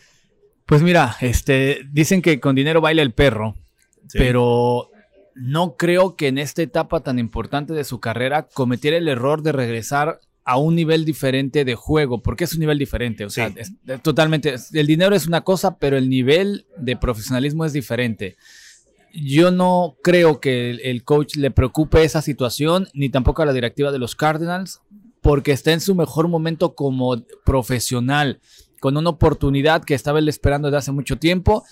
Pues 0.65 0.83
mira, 0.83 1.15
este, 1.21 1.81
dicen 1.91 2.21
que 2.21 2.39
con 2.39 2.55
dinero 2.55 2.79
baila 2.79 3.01
el 3.01 3.11
perro, 3.11 3.55
pero 4.13 4.91
no 5.39 5.77
creo 5.77 6.15
que 6.15 6.27
en 6.27 6.37
esta 6.37 6.61
etapa 6.61 6.99
tan 6.99 7.17
importante 7.17 7.73
de 7.73 7.85
su 7.85 7.99
carrera 7.99 8.47
cometiera 8.53 8.97
el 8.97 9.07
error 9.07 9.41
de 9.41 9.53
regresar 9.53 10.19
a 10.43 10.57
un 10.57 10.75
nivel 10.75 11.05
diferente 11.05 11.63
de 11.63 11.75
juego, 11.75 12.21
porque 12.21 12.43
es 12.43 12.53
un 12.53 12.59
nivel 12.59 12.77
diferente, 12.77 13.23
o 13.23 13.29
sea, 13.29 13.53
totalmente, 14.01 14.55
el 14.73 14.87
dinero 14.87 15.15
es 15.15 15.27
una 15.27 15.41
cosa, 15.41 15.77
pero 15.77 15.95
el 15.95 16.09
nivel 16.09 16.65
de 16.77 16.97
profesionalismo 16.97 17.65
es 17.65 17.73
diferente. 17.73 18.35
Yo 19.13 19.51
no 19.51 19.95
creo 20.03 20.39
que 20.39 20.71
el, 20.71 21.03
coach 21.03 21.35
le 21.35 21.51
preocupe 21.51 22.03
esa 22.03 22.21
situación, 22.21 22.87
ni 22.93 23.09
tampoco 23.09 23.41
a 23.41 23.45
la 23.45 23.53
directiva 23.53 23.91
de 23.91 23.99
los 23.99 24.15
Cardinals, 24.15 24.81
porque 25.21 25.51
está 25.51 25.71
en 25.71 25.81
su 25.81 25.95
mejor 25.95 26.27
momento 26.27 26.75
como 26.75 27.23
profesional, 27.45 28.39
con 28.79 28.97
una 28.97 29.09
oportunidad 29.11 29.83
que 29.83 29.93
estaba 29.93 30.19
él 30.19 30.29
esperando 30.29 30.67
desde 30.67 30.77
hace 30.79 30.91
mucho 30.91 31.17
tiempo 31.17 31.63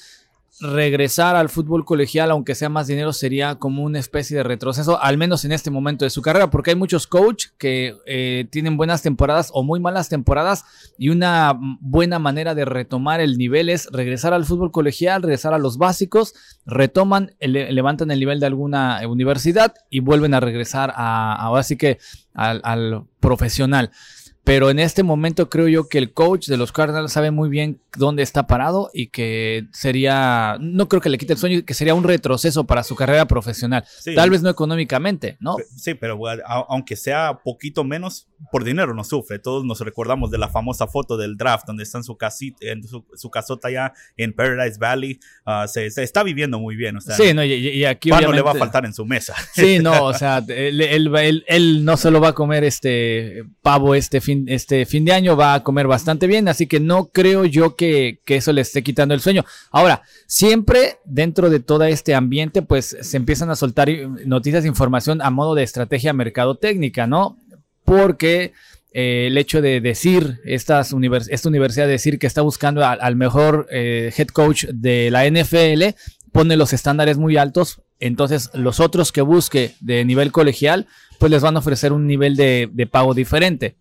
regresar 0.60 1.36
al 1.36 1.50
fútbol 1.50 1.86
colegial, 1.86 2.32
aunque 2.32 2.56
sea 2.56 2.70
más 2.70 2.88
dinero, 2.88 3.14
sería 3.14 3.56
como 3.56 3.84
una 3.84 4.00
especie 4.00 4.38
de 4.38 4.44
retroceso, 4.44 5.02
al 5.02 5.18
menos 5.18 5.46
en 5.46 5.52
este 5.52 5.70
momento 5.70 6.04
de 6.04 6.10
su 6.10 6.22
carrera, 6.22 6.50
porque 6.50 6.72
hay 6.72 6.76
muchos 6.76 7.06
coach 7.06 7.48
que 7.58 7.96
eh, 8.06 8.48
tienen 8.50 8.76
buenas 8.76 9.02
temporadas 9.02 9.52
o 9.54 9.64
muy 9.64 9.80
malas 9.80 10.10
temporadas 10.10 10.66
y 10.98 11.10
una 11.10 11.58
buena 11.80 12.18
manera 12.18 12.56
de 12.56 12.66
retomar 12.66 13.22
el 13.22 13.38
nivel 13.38 13.70
es 13.70 13.88
regresar 13.92 14.34
al 14.34 14.46
fútbol 14.46 14.72
colegial, 14.72 15.22
regresar 15.22 15.54
a 15.54 15.60
los 15.60 15.78
básicos, 15.78 16.34
retoman, 16.66 17.36
levantan 17.40 18.10
el 18.10 18.20
nivel 18.20 18.40
de 18.40 18.48
alguna 18.48 19.02
universidad 19.08 19.76
y 19.90 20.00
vuelven 20.00 20.34
a 20.34 20.40
regresar 20.40 20.92
a, 20.96 21.62
sí 21.64 21.78
que 21.78 22.00
al 22.34 23.06
profesional. 23.20 23.92
Pero 24.48 24.70
en 24.70 24.80
este 24.80 25.04
momento 25.04 25.50
creo 25.50 25.68
yo 25.68 25.90
que 25.90 25.98
el 25.98 26.14
coach 26.14 26.48
de 26.48 26.56
los 26.56 26.72
Cardinals 26.72 27.12
sabe 27.12 27.32
muy 27.32 27.50
bien 27.50 27.82
dónde 27.98 28.24
está 28.24 28.48
parado 28.48 28.90
y 28.94 29.08
que 29.08 29.68
sería, 29.74 30.56
no 30.62 30.88
creo 30.88 31.02
que 31.02 31.10
le 31.10 31.18
quite 31.18 31.34
el 31.34 31.40
sueño, 31.40 31.66
que 31.66 31.74
sería 31.74 31.94
un 31.94 32.06
retroceso 32.06 32.64
para 32.64 32.84
su 32.84 32.96
carrera 32.96 33.26
profesional. 33.26 33.84
Tal 34.16 34.30
vez 34.30 34.42
no 34.44 34.50
económicamente, 34.50 35.36
¿no? 35.42 35.58
Sí, 35.76 35.96
pero 35.96 36.18
aunque 36.46 36.96
sea 36.96 37.42
poquito 37.44 37.84
menos, 37.84 38.30
por 38.50 38.64
dinero 38.64 38.94
no 38.94 39.04
sufre. 39.04 39.38
Todos 39.38 39.66
nos 39.66 39.82
recordamos 39.82 40.32
de 40.32 40.38
la 40.38 40.48
famosa 40.48 40.88
foto 40.88 41.18
del 41.18 41.36
draft 41.36 41.66
donde 41.68 41.84
está 41.84 41.98
en 41.98 42.06
su, 42.06 42.16
casita, 42.16 42.58
en 42.62 42.84
su, 42.88 43.30
casota 43.30 43.68
allá 43.68 43.92
en 44.16 44.32
Paradise 44.32 44.78
Valley. 44.80 45.20
Ah, 45.46 45.68
se, 45.68 45.88
está 45.88 46.24
viviendo 46.24 46.58
muy 46.58 46.78
bien. 46.78 46.96
O 46.96 47.02
sea, 47.02 47.18
sí, 47.18 47.34
no, 47.34 47.44
y, 47.44 47.84
aquí 47.84 48.12
no 48.12 48.32
le 48.32 48.42
va 48.42 48.52
a 48.52 48.56
faltar 48.56 48.86
en 48.86 48.94
su 48.94 49.06
mesa. 49.06 49.36
Sí, 49.52 49.80
no, 49.80 50.04
o 50.06 50.14
sea, 50.14 50.42
él, 50.48 50.80
él, 50.80 51.44
él 51.48 51.84
no 51.84 51.98
solo 51.98 52.22
va 52.22 52.30
a 52.30 52.34
comer 52.34 52.64
este 52.64 53.44
pavo 53.62 53.94
este 53.94 54.22
fin 54.22 54.37
este 54.48 54.86
fin 54.86 55.06
de 55.06 55.14
año 55.14 55.36
va 55.36 55.54
a 55.54 55.64
comer 55.64 55.88
bastante 55.88 56.28
bien, 56.28 56.48
así 56.48 56.68
que 56.68 56.80
no 56.80 57.08
creo 57.08 57.46
yo 57.46 57.76
que, 57.76 58.20
eso 58.26 58.54
le 58.54 58.62
esté 58.62 58.84
quitando 58.84 59.14
el 59.14 59.22
sueño. 59.22 59.46
Ahora, 59.72 60.04
siempre 60.28 60.98
dentro 61.06 61.50
de 61.50 61.60
todo 61.60 61.84
este 61.86 62.16
ambiente, 62.16 62.62
pues 62.62 62.98
se 63.02 63.18
empiezan 63.18 63.50
a 63.50 63.56
soltar 63.56 63.90
noticias 64.26 64.64
de 64.64 64.70
información 64.70 65.22
a 65.22 65.30
modo 65.30 65.56
de 65.56 65.64
estrategia 65.64 66.14
mercadotécnica, 66.14 67.08
¿no? 67.08 67.38
Porque 67.84 68.54
eh, 68.92 69.28
el 69.28 69.38
hecho 69.38 69.62
de 69.62 69.82
decir, 69.82 70.40
estas 70.46 70.94
esta 71.30 71.50
universidad 71.50 71.88
decir 71.88 72.20
que 72.20 72.28
está 72.28 72.42
buscando 72.42 72.86
al, 72.86 73.16
mejor 73.16 73.68
eh, 73.72 74.12
head 74.16 74.28
coach 74.28 74.66
de 74.66 75.10
la 75.12 75.26
NFL, 75.30 75.96
pone 76.32 76.58
los 76.58 76.74
estándares 76.74 77.18
muy 77.18 77.38
altos, 77.38 77.82
entonces 78.00 78.50
los 78.54 78.80
otros 78.80 79.12
que 79.12 79.22
busque 79.22 79.74
de 79.80 80.06
nivel 80.06 80.32
colegial, 80.32 80.88
pues 81.20 81.32
les 81.32 81.42
van 81.42 81.56
a 81.56 81.60
ofrecer 81.60 81.94
un 81.94 82.06
nivel 82.06 82.36
de 82.36 82.90
pago 82.92 83.14
diferente 83.14 83.76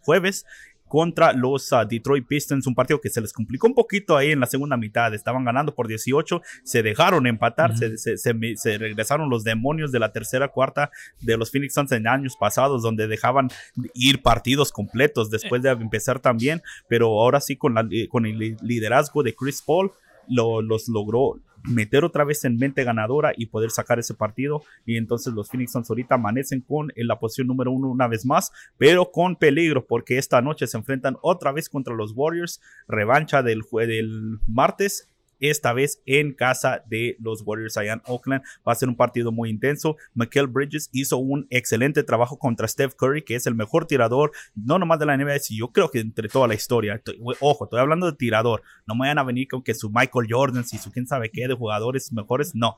jueves, 0.01 0.47
contra 0.89 1.33
los 1.33 1.73
ah, 1.73 1.85
Detroit 1.85 2.27
Pistons, 2.27 2.67
un 2.67 2.75
partido 2.75 3.01
que 3.01 3.11
se 3.11 3.21
les 3.21 3.33
complicó 3.33 3.67
un 3.67 3.75
poquito 3.75 4.17
ahí 4.17 4.33
en 4.33 4.41
la 4.41 4.47
segunda 4.47 4.77
mitad, 4.77 5.13
estaban 5.15 5.45
ganando 5.45 5.75
por 5.75 5.89
18, 5.89 6.43
se 6.65 6.83
dejaron 6.83 7.27
empatar, 7.27 7.77
se, 7.77 8.79
regresaron 8.79 9.31
los 9.31 9.45
demonios 9.45 9.93
de 9.93 9.99
la 9.99 10.13
tercera 10.13 10.49
cuarta 10.49 10.91
de 11.21 11.37
los 11.37 11.51
Phoenix 11.51 11.75
Suns 11.75 11.93
en 11.93 12.07
años 12.07 12.37
pasados, 12.37 12.83
donde 12.83 13.09
dejaban 13.09 13.49
ir 13.95 14.23
partidos 14.23 14.73
completos 14.73 15.31
después 15.31 15.63
de 15.63 15.71
empezar 15.71 16.21
también, 16.21 16.63
pero 16.89 17.07
ahora 17.09 17.41
sí 17.41 17.57
con, 17.57 17.75
la, 17.75 17.87
eh, 17.91 18.09
con 18.09 18.27
el 18.27 18.57
liderazgo 18.63 19.23
de 19.23 19.35
Chris 19.35 19.63
Paul, 19.63 19.93
los 20.29 20.89
logró 20.89 21.41
meter 21.65 22.05
otra 22.05 22.25
vez 22.25 22.45
en 22.45 22.57
mente 22.57 22.85
ganadora 22.85 23.33
y 23.37 23.47
poder 23.47 23.71
sacar 23.71 23.99
ese 23.99 24.15
partido. 24.15 24.63
Y 24.85 24.97
entonces 24.97 25.33
los 25.35 25.49
Phoenix 25.51 25.73
Suns 25.73 25.91
ahorita 25.91 26.15
amanecen 26.15 26.61
con 26.61 26.93
en 26.95 27.07
la 27.07 27.19
posición 27.19 27.49
número 27.49 27.73
uno 27.73 27.89
una 27.89 28.09
vez 28.09 28.25
más, 28.25 28.53
pero 28.79 29.11
con 29.11 29.37
peligro 29.37 29.85
porque 29.87 30.19
esta 30.19 30.41
noche 30.41 30.67
se 30.67 30.77
enfrentan 30.77 31.17
otra 31.23 31.53
vez 31.53 31.69
contra 31.69 31.95
los 31.95 32.13
Warriors, 32.15 32.61
revancha 32.89 33.43
del, 33.43 33.63
del 33.73 34.39
martes 34.47 35.09
esta 35.41 35.73
vez 35.73 36.03
en 36.07 36.33
casa 36.33 36.83
de 36.89 37.17
los 37.21 37.43
Warriors 37.45 37.77
allá 37.77 38.01
Oakland. 38.07 38.43
Va 38.67 38.73
a 38.73 38.75
ser 38.75 38.89
un 38.89 38.97
partido 38.97 39.33
muy 39.33 39.51
intenso. 39.51 39.97
Michael 40.15 40.47
Bridges 40.47 40.89
hizo 40.93 41.17
un 41.19 41.47
excelente 41.51 42.03
trabajo 42.03 42.39
contra 42.39 42.69
Steph 42.69 42.95
Curry, 42.95 43.23
que 43.23 43.35
es 43.35 43.47
el 43.47 43.55
mejor 43.55 43.87
tirador, 43.87 44.33
no 44.55 44.79
nomás 44.79 44.99
de 44.99 45.07
la 45.07 45.17
NBA, 45.17 45.39
sino 45.41 45.67
yo 45.67 45.73
creo 45.73 45.91
que 45.91 46.01
entre 46.01 46.29
toda 46.29 46.49
la 46.49 46.55
historia. 46.55 47.03
Ojo, 47.41 47.65
estoy 47.65 47.81
hablando 47.81 48.07
de 48.07 48.17
tirador. 48.17 48.63
No 48.87 48.95
me 48.95 49.01
vayan 49.01 49.19
a 49.19 49.25
venir 49.25 49.49
con 49.49 49.63
que 49.63 49.75
su 49.75 49.91
Michael 49.91 50.27
Jordan, 50.29 50.65
si 50.65 50.79
su 50.79 50.91
quién 50.91 51.07
sabe 51.07 51.31
qué 51.31 51.49
de 51.49 51.55
jugadores 51.55 52.13
mejores. 52.13 52.55
No. 52.55 52.77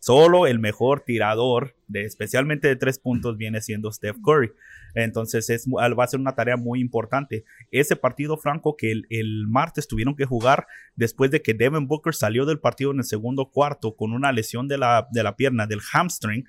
Solo 0.00 0.46
el 0.46 0.58
mejor 0.58 1.00
tirador, 1.00 1.74
de, 1.88 2.04
especialmente 2.04 2.68
de 2.68 2.76
tres 2.76 2.98
puntos, 2.98 3.36
viene 3.36 3.60
siendo 3.60 3.90
Steph 3.90 4.16
Curry. 4.24 4.52
Entonces 4.94 5.50
es, 5.50 5.66
va 5.68 6.04
a 6.04 6.06
ser 6.06 6.20
una 6.20 6.34
tarea 6.34 6.56
muy 6.56 6.80
importante. 6.80 7.44
Ese 7.70 7.96
partido 7.96 8.36
franco 8.36 8.76
que 8.76 8.92
el, 9.08 9.46
martes 9.48 9.88
tuvieron 9.88 10.16
que 10.16 10.24
jugar 10.24 10.66
después 10.96 11.30
de 11.30 11.42
que 11.42 11.54
Devin 11.54 11.86
Booker 11.86 12.14
salió 12.14 12.46
del 12.46 12.58
partido 12.58 12.92
en 12.92 12.98
el 12.98 13.04
segundo 13.04 13.50
cuarto 13.50 13.96
con 13.96 14.12
una 14.12 14.32
lesión 14.32 14.68
de 14.68 14.78
la, 14.78 15.08
de 15.10 15.22
la 15.22 15.36
pierna, 15.36 15.66
del 15.66 15.80
hamstring. 15.80 16.46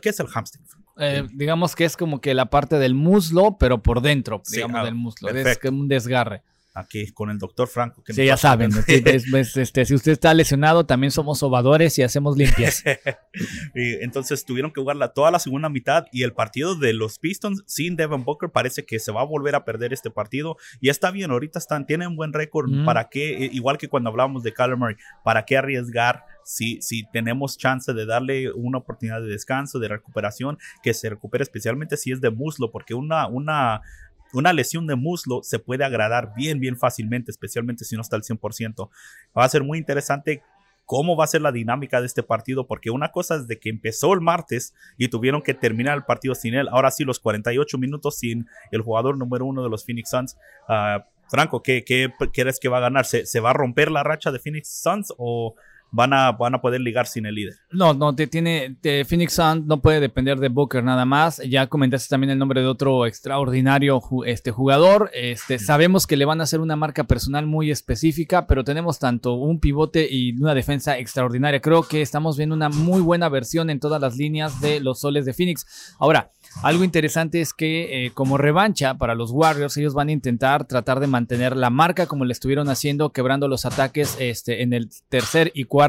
¿Qué 0.00 0.08
es 0.08 0.20
el 0.20 0.28
hamstring? 0.28 0.64
Eh, 0.96 1.26
digamos 1.32 1.74
que 1.74 1.84
es 1.84 1.96
como 1.96 2.20
que 2.20 2.34
la 2.34 2.46
parte 2.46 2.78
del 2.78 2.94
muslo, 2.94 3.56
pero 3.58 3.82
por 3.82 4.00
dentro, 4.00 4.42
digamos, 4.50 4.80
ah, 4.80 4.84
del 4.84 4.94
muslo. 4.94 5.28
Es 5.28 5.58
un 5.64 5.88
desgarre 5.88 6.42
aquí 6.74 7.12
con 7.12 7.30
el 7.30 7.38
doctor 7.38 7.68
Franco. 7.68 8.02
Que 8.02 8.12
sí, 8.12 8.26
ya 8.26 8.36
saben, 8.36 8.70
este, 8.86 9.84
si 9.84 9.94
usted 9.94 10.12
está 10.12 10.34
lesionado, 10.34 10.84
también 10.84 11.12
somos 11.12 11.38
sobadores 11.38 11.98
y 11.98 12.02
hacemos 12.02 12.36
limpias. 12.36 12.82
entonces 13.74 14.44
tuvieron 14.44 14.72
que 14.72 14.80
jugar 14.80 14.96
toda 15.14 15.30
la 15.30 15.38
segunda 15.38 15.68
mitad 15.68 16.06
y 16.12 16.24
el 16.24 16.32
partido 16.32 16.74
de 16.74 16.92
los 16.92 17.18
Pistons 17.18 17.62
sin 17.66 17.96
Devin 17.96 18.24
Booker 18.24 18.50
parece 18.50 18.84
que 18.84 18.98
se 18.98 19.12
va 19.12 19.22
a 19.22 19.24
volver 19.24 19.54
a 19.54 19.64
perder 19.64 19.92
este 19.92 20.10
partido 20.10 20.56
y 20.80 20.88
está 20.88 21.10
bien, 21.10 21.30
ahorita 21.30 21.58
están, 21.58 21.86
tienen 21.86 22.16
buen 22.16 22.32
récord, 22.32 22.70
¿para 22.84 23.08
qué? 23.08 23.48
Igual 23.52 23.78
que 23.78 23.88
cuando 23.88 24.10
hablamos 24.10 24.42
de 24.42 24.52
Kyler 24.52 24.76
Murray, 24.76 24.96
¿para 25.22 25.44
qué 25.44 25.56
arriesgar? 25.56 26.24
Si, 26.46 26.82
si, 26.82 27.08
tenemos 27.10 27.56
chance 27.56 27.94
de 27.94 28.04
darle 28.04 28.52
una 28.52 28.76
oportunidad 28.76 29.22
de 29.22 29.28
descanso, 29.28 29.78
de 29.78 29.88
recuperación, 29.88 30.58
que 30.82 30.92
se 30.92 31.08
recupere 31.08 31.42
especialmente 31.42 31.96
si 31.96 32.12
es 32.12 32.20
de 32.20 32.30
muslo, 32.30 32.70
porque 32.70 32.92
una, 32.92 33.26
una, 33.28 33.80
una 34.38 34.52
lesión 34.52 34.86
de 34.86 34.96
muslo 34.96 35.42
se 35.42 35.58
puede 35.58 35.84
agradar 35.84 36.32
bien, 36.36 36.60
bien 36.60 36.76
fácilmente, 36.76 37.30
especialmente 37.30 37.84
si 37.84 37.96
no 37.96 38.02
está 38.02 38.16
al 38.16 38.22
100%. 38.22 38.88
Va 39.36 39.44
a 39.44 39.48
ser 39.48 39.62
muy 39.62 39.78
interesante 39.78 40.42
cómo 40.86 41.16
va 41.16 41.24
a 41.24 41.28
ser 41.28 41.42
la 41.42 41.52
dinámica 41.52 42.00
de 42.00 42.06
este 42.06 42.22
partido, 42.22 42.66
porque 42.66 42.90
una 42.90 43.10
cosa 43.10 43.36
es 43.36 43.46
de 43.46 43.58
que 43.58 43.70
empezó 43.70 44.12
el 44.12 44.20
martes 44.20 44.74
y 44.98 45.08
tuvieron 45.08 45.42
que 45.42 45.54
terminar 45.54 45.96
el 45.96 46.04
partido 46.04 46.34
sin 46.34 46.54
él. 46.54 46.68
Ahora 46.68 46.90
sí, 46.90 47.04
los 47.04 47.20
48 47.20 47.78
minutos 47.78 48.18
sin 48.18 48.46
el 48.70 48.82
jugador 48.82 49.16
número 49.16 49.46
uno 49.46 49.62
de 49.62 49.70
los 49.70 49.84
Phoenix 49.84 50.10
Suns. 50.10 50.36
Ah, 50.68 51.06
Franco, 51.28 51.62
¿qué, 51.62 51.84
¿qué, 51.84 52.12
crees 52.32 52.60
que 52.60 52.68
va 52.68 52.78
a 52.78 52.80
ganar? 52.80 53.06
¿Se, 53.06 53.24
¿Se, 53.24 53.40
va 53.40 53.50
a 53.50 53.54
romper 53.54 53.90
la 53.90 54.02
racha 54.02 54.30
de 54.30 54.38
Phoenix 54.38 54.68
Suns 54.68 55.12
o 55.16 55.54
van 55.94 56.12
a, 56.12 56.32
van 56.32 56.54
a 56.56 56.60
poder 56.60 56.80
ligar 56.80 57.06
sin 57.06 57.24
el 57.24 57.36
líder. 57.36 57.54
No, 57.70 57.94
no, 57.94 58.14
te 58.14 58.26
tiene, 58.26 58.76
Phoenix 59.06 59.34
Sun 59.34 59.66
no 59.66 59.80
puede 59.80 60.00
depender 60.00 60.38
de 60.40 60.48
Booker 60.48 60.82
nada 60.82 61.04
más. 61.04 61.40
Ya 61.48 61.68
comentaste 61.68 62.08
también 62.08 62.30
el 62.30 62.38
nombre 62.38 62.60
de 62.60 62.66
otro 62.66 63.06
extraordinario 63.06 64.02
este, 64.26 64.50
jugador. 64.50 65.10
Este, 65.14 65.60
sabemos 65.60 66.08
que 66.08 66.16
le 66.16 66.24
van 66.24 66.40
a 66.40 66.44
hacer 66.44 66.58
una 66.58 66.74
marca 66.74 67.04
personal 67.04 67.46
muy 67.46 67.70
específica, 67.70 68.48
pero 68.48 68.64
tenemos 68.64 68.98
tanto 68.98 69.34
un 69.34 69.60
pivote 69.60 70.08
y 70.10 70.36
una 70.36 70.54
defensa 70.54 70.98
extraordinaria. 70.98 71.60
Creo 71.60 71.84
que 71.84 72.02
estamos 72.02 72.36
viendo 72.36 72.56
una 72.56 72.70
muy 72.70 73.00
buena 73.00 73.28
versión 73.28 73.70
en 73.70 73.78
todas 73.78 74.00
las 74.00 74.16
líneas 74.16 74.60
de 74.60 74.80
los 74.80 74.98
soles 74.98 75.24
de 75.24 75.32
Phoenix. 75.32 75.94
Ahora, 76.00 76.32
algo 76.64 76.82
interesante 76.82 77.40
es 77.40 77.52
que 77.52 78.06
eh, 78.06 78.10
como 78.12 78.36
revancha 78.36 78.94
para 78.94 79.14
los 79.14 79.30
Warriors, 79.30 79.76
ellos 79.76 79.94
van 79.94 80.08
a 80.08 80.12
intentar 80.12 80.66
tratar 80.66 80.98
de 80.98 81.06
mantener 81.06 81.56
la 81.56 81.70
marca 81.70 82.06
como 82.06 82.24
le 82.24 82.32
estuvieron 82.32 82.68
haciendo, 82.68 83.10
quebrando 83.10 83.46
los 83.46 83.64
ataques 83.64 84.16
este, 84.18 84.62
en 84.62 84.72
el 84.72 84.90
tercer 85.08 85.52
y 85.54 85.64
cuarto 85.64 85.83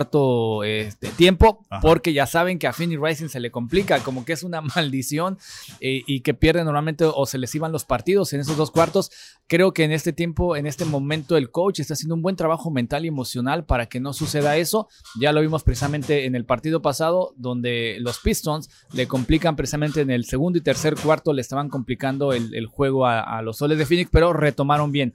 este, 0.63 1.09
tiempo, 1.09 1.65
porque 1.81 2.13
ya 2.13 2.25
saben 2.25 2.59
que 2.59 2.67
a 2.67 2.73
Finney 2.73 2.97
Rising 2.97 3.27
se 3.27 3.39
le 3.39 3.51
complica, 3.51 3.99
como 3.99 4.25
que 4.25 4.33
es 4.33 4.43
una 4.43 4.61
maldición 4.75 5.37
eh, 5.79 6.03
y 6.05 6.21
que 6.21 6.33
pierde 6.33 6.63
normalmente 6.63 7.05
o 7.05 7.25
se 7.25 7.37
les 7.37 7.53
iban 7.55 7.71
los 7.71 7.85
partidos 7.85 8.33
en 8.33 8.41
esos 8.41 8.57
dos 8.57 8.71
cuartos. 8.71 9.11
Creo 9.47 9.73
que 9.73 9.83
en 9.83 9.91
este 9.91 10.13
tiempo, 10.13 10.55
en 10.55 10.65
este 10.65 10.85
momento, 10.85 11.37
el 11.37 11.51
coach 11.51 11.79
está 11.79 11.93
haciendo 11.93 12.15
un 12.15 12.21
buen 12.21 12.35
trabajo 12.35 12.71
mental 12.71 13.05
y 13.05 13.09
emocional 13.09 13.65
para 13.65 13.85
que 13.85 13.99
no 13.99 14.13
suceda 14.13 14.57
eso. 14.57 14.87
Ya 15.19 15.31
lo 15.31 15.41
vimos 15.41 15.63
precisamente 15.63 16.25
en 16.25 16.35
el 16.35 16.45
partido 16.45 16.81
pasado, 16.81 17.33
donde 17.37 17.97
los 17.99 18.19
Pistons 18.19 18.69
le 18.93 19.07
complican 19.07 19.55
precisamente 19.55 20.01
en 20.01 20.09
el 20.09 20.25
segundo 20.25 20.57
y 20.57 20.61
tercer 20.61 20.95
cuarto 20.95 21.33
le 21.33 21.41
estaban 21.41 21.69
complicando 21.69 22.33
el, 22.33 22.65
juego 22.65 23.05
a, 23.05 23.41
los 23.41 23.57
soles 23.57 23.77
de 23.77 23.85
Phoenix, 23.85 24.09
pero 24.11 24.33
retomaron 24.33 24.91
bien. 24.91 25.13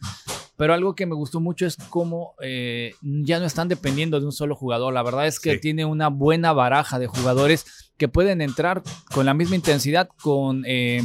Pero 0.60 0.74
algo 0.74 0.94
que 0.94 1.06
me 1.06 1.14
gustó 1.14 1.40
mucho 1.40 1.64
es 1.64 1.78
cómo 1.88 2.34
eh, 2.42 2.92
ya 3.00 3.40
no 3.40 3.46
están 3.46 3.68
dependiendo 3.68 4.20
de 4.20 4.26
un 4.26 4.32
solo 4.32 4.54
jugador. 4.54 4.92
La 4.92 5.02
verdad 5.02 5.26
es 5.26 5.40
que 5.40 5.56
tiene 5.56 5.86
una 5.86 6.08
buena 6.08 6.52
baraja 6.52 6.98
de 6.98 7.06
jugadores 7.06 7.92
que 7.96 8.08
pueden 8.08 8.42
entrar 8.42 8.82
con 9.14 9.24
la 9.24 9.32
misma 9.32 9.56
intensidad, 9.56 10.10
con... 10.22 10.64
Eh, 10.66 11.02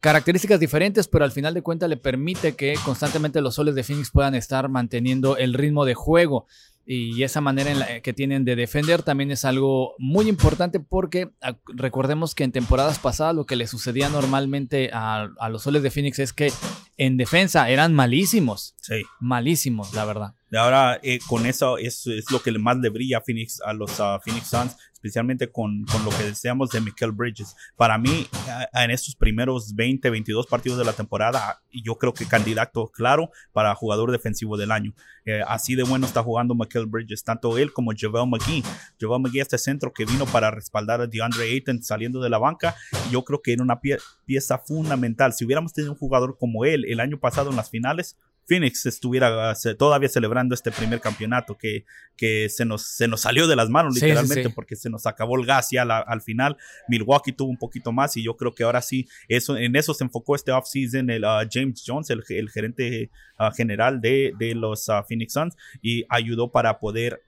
características 0.00 0.58
diferentes, 0.58 1.06
pero 1.06 1.24
al 1.24 1.30
final 1.30 1.54
de 1.54 1.62
cuentas 1.62 1.88
le 1.88 1.96
permite 1.96 2.56
que 2.56 2.74
constantemente 2.84 3.40
los 3.40 3.54
soles 3.54 3.76
de 3.76 3.84
Phoenix 3.84 4.10
puedan 4.10 4.34
estar 4.34 4.68
manteniendo 4.68 5.36
el 5.36 5.54
ritmo 5.54 5.84
de 5.84 5.94
juego 5.94 6.46
y 6.88 7.24
esa 7.24 7.40
manera 7.40 7.72
en 7.72 7.80
la 7.80 8.00
que 8.00 8.12
tienen 8.12 8.44
de 8.44 8.54
defender 8.54 9.02
también 9.02 9.32
es 9.32 9.44
algo 9.44 9.94
muy 9.98 10.28
importante 10.28 10.78
porque 10.78 11.32
recordemos 11.66 12.36
que 12.36 12.44
en 12.44 12.52
temporadas 12.52 13.00
pasadas 13.00 13.34
lo 13.34 13.44
que 13.44 13.56
le 13.56 13.66
sucedía 13.66 14.08
normalmente 14.08 14.90
a, 14.92 15.28
los 15.50 15.62
soles 15.62 15.82
de 15.82 15.90
Phoenix 15.90 16.20
es 16.20 16.32
que 16.32 16.52
en 16.96 17.16
defensa 17.16 17.68
eran 17.68 17.92
malísimos. 17.92 18.76
Sí. 18.80 19.02
Malísimos, 19.18 19.94
la 19.94 20.04
verdad. 20.04 20.34
Ahora, 20.56 21.00
eh, 21.02 21.18
con 21.26 21.44
eso 21.44 21.76
es, 21.76 22.06
es, 22.06 22.30
lo 22.30 22.40
que 22.40 22.52
más 22.52 22.76
le 22.78 22.88
brilla 22.88 23.18
a 23.18 23.20
Phoenix, 23.20 23.60
a 23.62 23.72
los 23.72 23.90
Phoenix 24.24 24.46
Suns, 24.46 24.76
especialmente 25.06 25.50
con, 25.50 25.84
con, 25.84 26.04
lo 26.04 26.10
que 26.10 26.24
deseamos 26.24 26.70
de 26.70 26.80
Michael 26.80 27.12
Bridges. 27.12 27.54
Para 27.76 27.96
mí, 27.96 28.26
en 28.72 28.90
estos 28.90 29.14
primeros 29.14 29.74
20, 29.74 30.10
22 30.10 30.46
partidos 30.46 30.78
de 30.78 30.84
la 30.84 30.92
temporada, 30.92 31.62
yo 31.72 31.96
creo 31.96 32.12
que 32.12 32.26
candidato 32.26 32.88
claro 32.88 33.30
para 33.52 33.74
jugador 33.74 34.10
defensivo 34.10 34.56
del 34.56 34.72
año. 34.72 34.94
Eh, 35.24 35.42
así 35.46 35.74
de 35.74 35.82
bueno 35.82 36.06
está 36.06 36.22
jugando 36.22 36.54
Michael 36.54 36.86
Bridges, 36.86 37.24
tanto 37.24 37.58
él 37.58 37.72
como 37.72 37.92
JaVale 37.96 38.26
McGee. 38.26 38.62
JaVale 39.00 39.22
McGee, 39.22 39.40
este 39.40 39.58
centro 39.58 39.92
que 39.92 40.04
vino 40.04 40.26
para 40.26 40.50
respaldar 40.50 41.00
a 41.00 41.06
DeAndre 41.06 41.44
Ayton 41.44 41.82
saliendo 41.82 42.20
de 42.20 42.30
la 42.30 42.38
banca, 42.38 42.74
yo 43.10 43.24
creo 43.24 43.40
que 43.42 43.52
era 43.52 43.62
una 43.62 43.80
pieza 43.80 44.58
fundamental. 44.58 45.32
Si 45.32 45.44
hubiéramos 45.44 45.72
tenido 45.72 45.92
un 45.92 45.98
jugador 45.98 46.36
como 46.38 46.64
él 46.64 46.84
el 46.88 47.00
año 47.00 47.18
pasado 47.18 47.50
en 47.50 47.56
las 47.56 47.70
finales, 47.70 48.16
Phoenix 48.46 48.86
estuviera 48.86 49.54
todavía 49.78 50.08
celebrando 50.08 50.54
este 50.54 50.70
primer 50.70 51.00
campeonato 51.00 51.58
que, 51.58 51.84
que 52.16 52.48
se, 52.48 52.64
nos, 52.64 52.82
se 52.82 53.08
nos 53.08 53.22
salió 53.22 53.46
de 53.46 53.56
las 53.56 53.68
manos 53.68 53.94
literalmente 53.94 54.50
porque 54.50 54.76
se 54.76 54.88
nos 54.88 55.06
acabó 55.06 55.38
el 55.38 55.46
gas 55.46 55.68
ya 55.70 55.82
al 55.82 56.20
final. 56.22 56.56
Milwaukee 56.88 57.32
tuvo 57.32 57.50
un 57.50 57.58
poquito 57.58 57.92
más 57.92 58.16
y 58.16 58.22
yo 58.22 58.36
creo 58.36 58.54
que 58.54 58.64
ahora 58.64 58.82
sí, 58.82 59.08
eso, 59.28 59.56
en 59.56 59.76
eso 59.76 59.94
se 59.94 60.04
enfocó 60.04 60.36
este 60.36 60.52
offseason 60.52 61.10
el 61.10 61.24
uh, 61.24 61.46
James 61.50 61.82
Jones, 61.84 62.10
el, 62.10 62.22
el 62.28 62.50
gerente 62.50 63.10
uh, 63.38 63.52
general 63.54 64.00
de, 64.00 64.32
de 64.38 64.54
los 64.54 64.88
uh, 64.88 65.02
Phoenix 65.06 65.32
Suns 65.32 65.56
y 65.82 66.04
ayudó 66.08 66.50
para 66.50 66.78
poder 66.78 67.25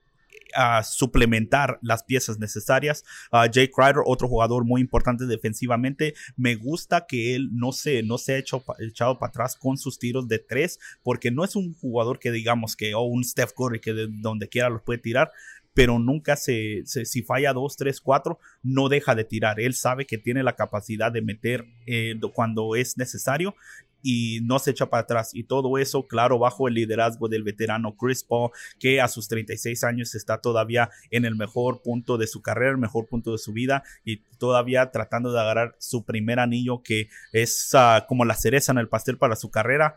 a 0.54 0.83
suplementar 0.83 1.78
las 1.83 2.02
piezas 2.02 2.38
necesarias. 2.38 3.04
Jay 3.52 3.68
Crider, 3.68 4.02
otro 4.04 4.28
jugador 4.28 4.64
muy 4.64 4.80
importante 4.80 5.26
defensivamente. 5.26 6.14
Me 6.37 6.54
gusta 6.54 7.07
que 7.07 7.35
él 7.35 7.50
no 7.52 7.73
se, 7.73 8.02
no 8.02 8.18
se 8.18 8.35
ha 8.35 8.38
hecho, 8.38 8.64
echado 8.78 9.18
para 9.18 9.30
atrás 9.30 9.57
con 9.57 9.78
sus 9.78 9.99
tiros 9.99 10.28
de 10.28 10.38
tres, 10.38 10.78
porque 11.02 11.30
no 11.30 11.45
es 11.45 11.57
un 11.57 11.75
jugador 11.75 12.18
que 12.18 12.33
digamos 12.33 12.76
que, 12.76 12.95
o 12.95 13.02
un 13.02 13.25
Steph 13.25 13.52
Curry 13.57 13.80
que 13.80 13.92
de 13.92 14.09
donde 14.11 14.49
quiera 14.49 14.68
los 14.68 14.83
puede 14.83 14.99
tirar, 14.99 15.30
pero 15.78 16.00
nunca 16.00 16.35
se, 16.35 16.83
si 16.87 17.23
falla 17.23 17.52
dos, 17.52 17.76
tres, 17.76 18.00
cuatro, 18.00 18.40
no 18.64 18.88
deja 18.88 19.14
de 19.14 19.23
tirar. 19.23 19.61
Él 19.61 19.75
sabe 19.75 20.07
que 20.07 20.18
tiene 20.18 20.42
la 20.42 20.57
capacidad 20.57 21.12
de 21.12 21.23
meter 21.23 21.66
eh, 21.87 22.18
cuando 22.35 22.75
es 22.75 22.99
necesario 22.99 23.54
y 24.02 24.40
no 24.43 24.59
se 24.59 24.71
echa 24.71 24.87
para 24.87 25.02
atrás. 25.02 25.35
Y 25.35 25.45
todo 25.45 25.78
eso, 25.78 26.07
claro, 26.07 26.38
bajo 26.38 26.69
el 26.69 26.75
liderazgo 26.75 27.28
del 27.28 27.43
veterano 27.43 27.97
Chris 27.97 28.23
Paul, 28.23 28.50
que 28.78 29.00
a 29.00 29.09
sus 29.09 29.28
36 29.28 29.85
años 29.85 30.14
está 30.14 30.38
todavía 30.40 30.90
en 31.11 31.25
el 31.25 31.37
mejor 31.37 31.83
punto 31.83 32.19
de 32.19 32.26
su 32.26 32.43
carrera, 32.43 32.73
el 32.73 32.78
mejor 32.78 33.07
punto 33.07 33.33
de 33.33 33.38
su 33.38 33.52
vida 33.52 33.83
y 34.05 34.19
todavía 34.38 34.90
tratando 34.90 35.33
de 35.33 35.40
agarrar 35.40 35.76
su 35.78 36.05
primer 36.05 36.38
anillo 36.38 36.83
que 36.83 37.09
es 37.33 37.75
ah, 37.75 38.07
como 38.09 38.25
la 38.25 38.35
cereza 38.35 38.73
en 38.73 38.78
el 38.78 38.88
pastel 38.88 39.19
para 39.19 39.37
su 39.37 39.50
carrera. 39.50 39.97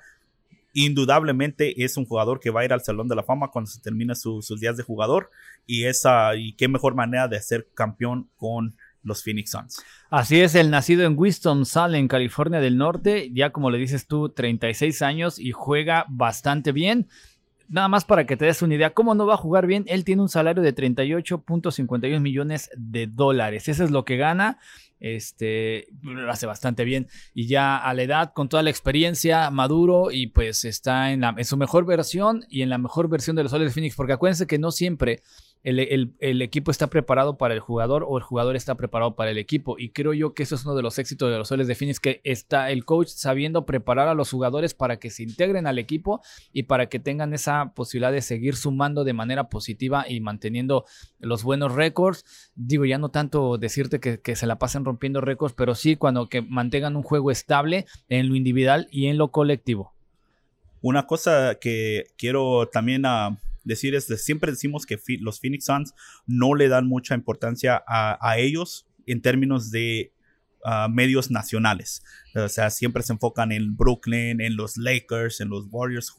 Indudablemente 0.73 1.83
es 1.83 1.97
un 1.97 2.05
jugador 2.05 2.39
que 2.39 2.49
va 2.49 2.61
a 2.61 2.65
ir 2.65 2.71
al 2.71 2.81
Salón 2.81 3.09
de 3.09 3.15
la 3.15 3.23
Fama 3.23 3.51
cuando 3.51 3.69
se 3.69 3.81
termine 3.81 4.15
sus 4.15 4.59
días 4.59 4.77
de 4.77 4.83
jugador 4.83 5.29
y 5.67 5.83
esa 5.83 6.35
y 6.35 6.53
qué 6.53 6.69
mejor 6.69 6.95
manera 6.95 7.27
de 7.27 7.41
ser 7.41 7.67
campeón 7.73 8.29
con 8.37 8.75
los 9.03 9.23
Phoenix 9.23 9.51
Suns. 9.51 9.83
Así 10.09 10.41
es, 10.41 10.55
el 10.55 10.69
nacido 10.69 11.05
en 11.05 11.17
Winston-Salem, 11.17 12.07
California 12.07 12.59
del 12.59 12.77
Norte, 12.77 13.31
ya 13.33 13.51
como 13.51 13.69
le 13.71 13.77
dices 13.77 14.07
tú, 14.07 14.29
36 14.29 15.01
años 15.01 15.39
y 15.39 15.51
juega 15.51 16.05
bastante 16.09 16.71
bien. 16.71 17.07
Nada 17.67 17.87
más 17.87 18.03
para 18.03 18.25
que 18.25 18.35
te 18.35 18.43
des 18.43 18.61
una 18.61 18.75
idea, 18.75 18.93
¿cómo 18.93 19.15
no 19.15 19.25
va 19.25 19.35
a 19.35 19.37
jugar 19.37 19.65
bien? 19.65 19.85
Él 19.87 20.03
tiene 20.03 20.21
un 20.21 20.27
salario 20.27 20.61
de 20.61 20.75
38.51 20.75 22.19
millones 22.19 22.69
de 22.75 23.07
dólares. 23.07 23.69
Eso 23.69 23.85
es 23.85 23.91
lo 23.91 24.03
que 24.03 24.17
gana. 24.17 24.59
Este 24.99 25.87
lo 26.03 26.29
hace 26.29 26.45
bastante 26.45 26.83
bien. 26.83 27.07
Y 27.33 27.47
ya 27.47 27.77
a 27.77 27.93
la 27.93 28.03
edad, 28.03 28.33
con 28.33 28.49
toda 28.49 28.61
la 28.61 28.69
experiencia, 28.69 29.49
maduro 29.49 30.11
y 30.11 30.27
pues 30.27 30.65
está 30.65 31.11
en, 31.13 31.21
la, 31.21 31.33
en 31.35 31.45
su 31.45 31.55
mejor 31.55 31.85
versión 31.85 32.45
y 32.49 32.61
en 32.61 32.69
la 32.69 32.77
mejor 32.77 33.07
versión 33.07 33.37
de 33.37 33.43
los 33.43 33.51
Soles 33.51 33.73
Phoenix. 33.73 33.95
Porque 33.95 34.13
acuérdense 34.13 34.47
que 34.47 34.59
no 34.59 34.71
siempre 34.71 35.23
el, 35.63 36.41
equipo 36.41 36.71
está 36.71 36.87
preparado 36.87 37.37
para 37.37 37.53
el 37.53 37.59
jugador 37.59 38.03
o 38.07 38.17
el 38.17 38.23
jugador 38.23 38.55
está 38.55 38.75
preparado 38.75 39.15
para 39.15 39.31
el 39.31 39.37
equipo. 39.37 39.77
Y 39.77 39.89
creo 39.89 40.13
yo 40.13 40.33
que 40.33 40.43
eso 40.43 40.55
es 40.55 40.65
uno 40.65 40.75
de 40.75 40.81
los 40.81 40.97
éxitos 40.97 41.31
de 41.31 41.37
los 41.37 41.47
Soles 41.47 41.67
de 41.67 41.75
Phoenix, 41.75 41.99
que 41.99 42.21
está 42.23 42.71
el 42.71 42.83
coach 42.83 43.09
sabiendo 43.09 43.65
preparar 43.65 44.07
a 44.07 44.15
los 44.15 44.31
jugadores 44.31 44.73
para 44.73 44.97
que 44.97 45.11
se 45.11 45.23
integren 45.23 45.67
al 45.67 45.77
equipo 45.77 46.21
y 46.51 46.63
para 46.63 46.87
que 46.89 46.99
tengan 46.99 47.33
esa 47.33 47.73
posibilidad 47.75 48.11
de 48.11 48.21
seguir 48.21 48.55
sumando 48.55 49.03
de 49.03 49.13
manera 49.13 49.49
positiva 49.49 50.05
y 50.07 50.19
manteniendo 50.19 50.85
los 51.19 51.43
buenos 51.43 51.73
récords. 51.73 52.51
Digo, 52.55 52.85
ya 52.85 52.97
no 52.97 53.09
tanto 53.09 53.57
decirte 53.57 53.99
que, 53.99 54.19
que 54.19 54.35
se 54.35 54.47
la 54.47 54.57
pasen 54.57 54.83
rompiendo 54.83 55.21
récords, 55.21 55.53
pero 55.53 55.75
sí 55.75 55.95
cuando 55.95 56.27
que 56.27 56.41
mantengan 56.41 56.95
un 56.95 57.03
juego 57.03 57.29
estable 57.29 57.85
en 58.09 58.29
lo 58.29 58.35
individual 58.35 58.87
y 58.91 59.07
en 59.07 59.17
lo 59.17 59.31
colectivo. 59.31 59.93
Una 60.81 61.05
cosa 61.05 61.55
que 61.61 62.07
quiero 62.17 62.67
también... 62.67 63.05
a 63.05 63.37
decir 63.63 63.95
es, 63.95 64.07
de, 64.07 64.17
siempre 64.17 64.51
decimos 64.51 64.85
que 64.85 64.99
los 65.19 65.39
Phoenix 65.39 65.65
Suns 65.65 65.93
no 66.25 66.55
le 66.55 66.67
dan 66.67 66.87
mucha 66.87 67.15
importancia 67.15 67.83
a, 67.87 68.37
ellos 68.37 68.87
en 69.05 69.21
términos 69.21 69.71
de 69.71 70.13
ah, 70.63 70.87
medios 70.89 71.31
nacionales. 71.31 72.03
O 72.35 72.47
sea, 72.47 72.69
siempre 72.69 73.03
se 73.03 73.13
enfocan 73.13 73.51
en 73.51 73.75
Brooklyn, 73.75 74.39
en 74.39 74.55
los 74.55 74.77
Lakers, 74.77 75.41
en 75.41 75.49
los 75.49 75.67
Warriors, 75.69 76.13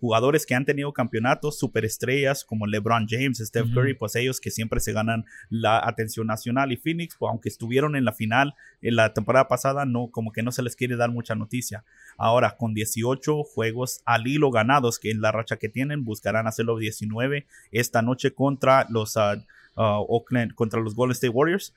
jugadores 0.00 0.46
que 0.46 0.54
han 0.54 0.64
tenido 0.64 0.92
campeonatos, 0.92 1.58
superestrellas 1.58 2.44
como 2.44 2.66
LeBron 2.66 3.06
James, 3.08 3.38
Steph 3.38 3.72
Curry, 3.72 3.94
pues 3.94 4.16
ellos 4.16 4.40
que 4.40 4.50
siempre 4.50 4.80
se 4.80 4.92
ganan 4.92 5.24
la 5.50 5.78
atención 5.78 6.26
nacional. 6.26 6.72
Y 6.72 6.76
Phoenix, 6.76 7.16
pues, 7.16 7.30
aunque 7.30 7.48
estuvieron 7.48 7.94
en 7.94 8.04
la 8.04 8.12
final 8.12 8.54
en 8.82 8.96
la 8.96 9.14
temporada 9.14 9.46
pasada, 9.46 9.84
no, 9.84 10.10
como 10.10 10.32
que 10.32 10.42
no 10.42 10.50
se 10.50 10.62
les 10.62 10.74
quiere 10.74 10.96
dar 10.96 11.10
mucha 11.10 11.34
noticia. 11.34 11.84
Ahora, 12.16 12.56
con 12.56 12.74
18 12.74 13.44
juegos 13.44 14.02
al 14.04 14.26
hilo 14.26 14.50
ganados, 14.50 14.98
que 14.98 15.10
en 15.10 15.20
la 15.20 15.30
racha 15.30 15.56
que 15.56 15.68
tienen, 15.68 16.04
buscarán 16.04 16.46
hacerlo 16.46 16.76
19 16.78 17.46
esta 17.70 18.02
noche 18.02 18.34
contra 18.34 18.86
los 18.90 19.16
uh, 19.16 19.40
Oakland, 19.76 20.54
contra 20.54 20.80
los 20.80 20.94
Golden 20.94 21.12
State 21.12 21.30
Warriors. 21.30 21.74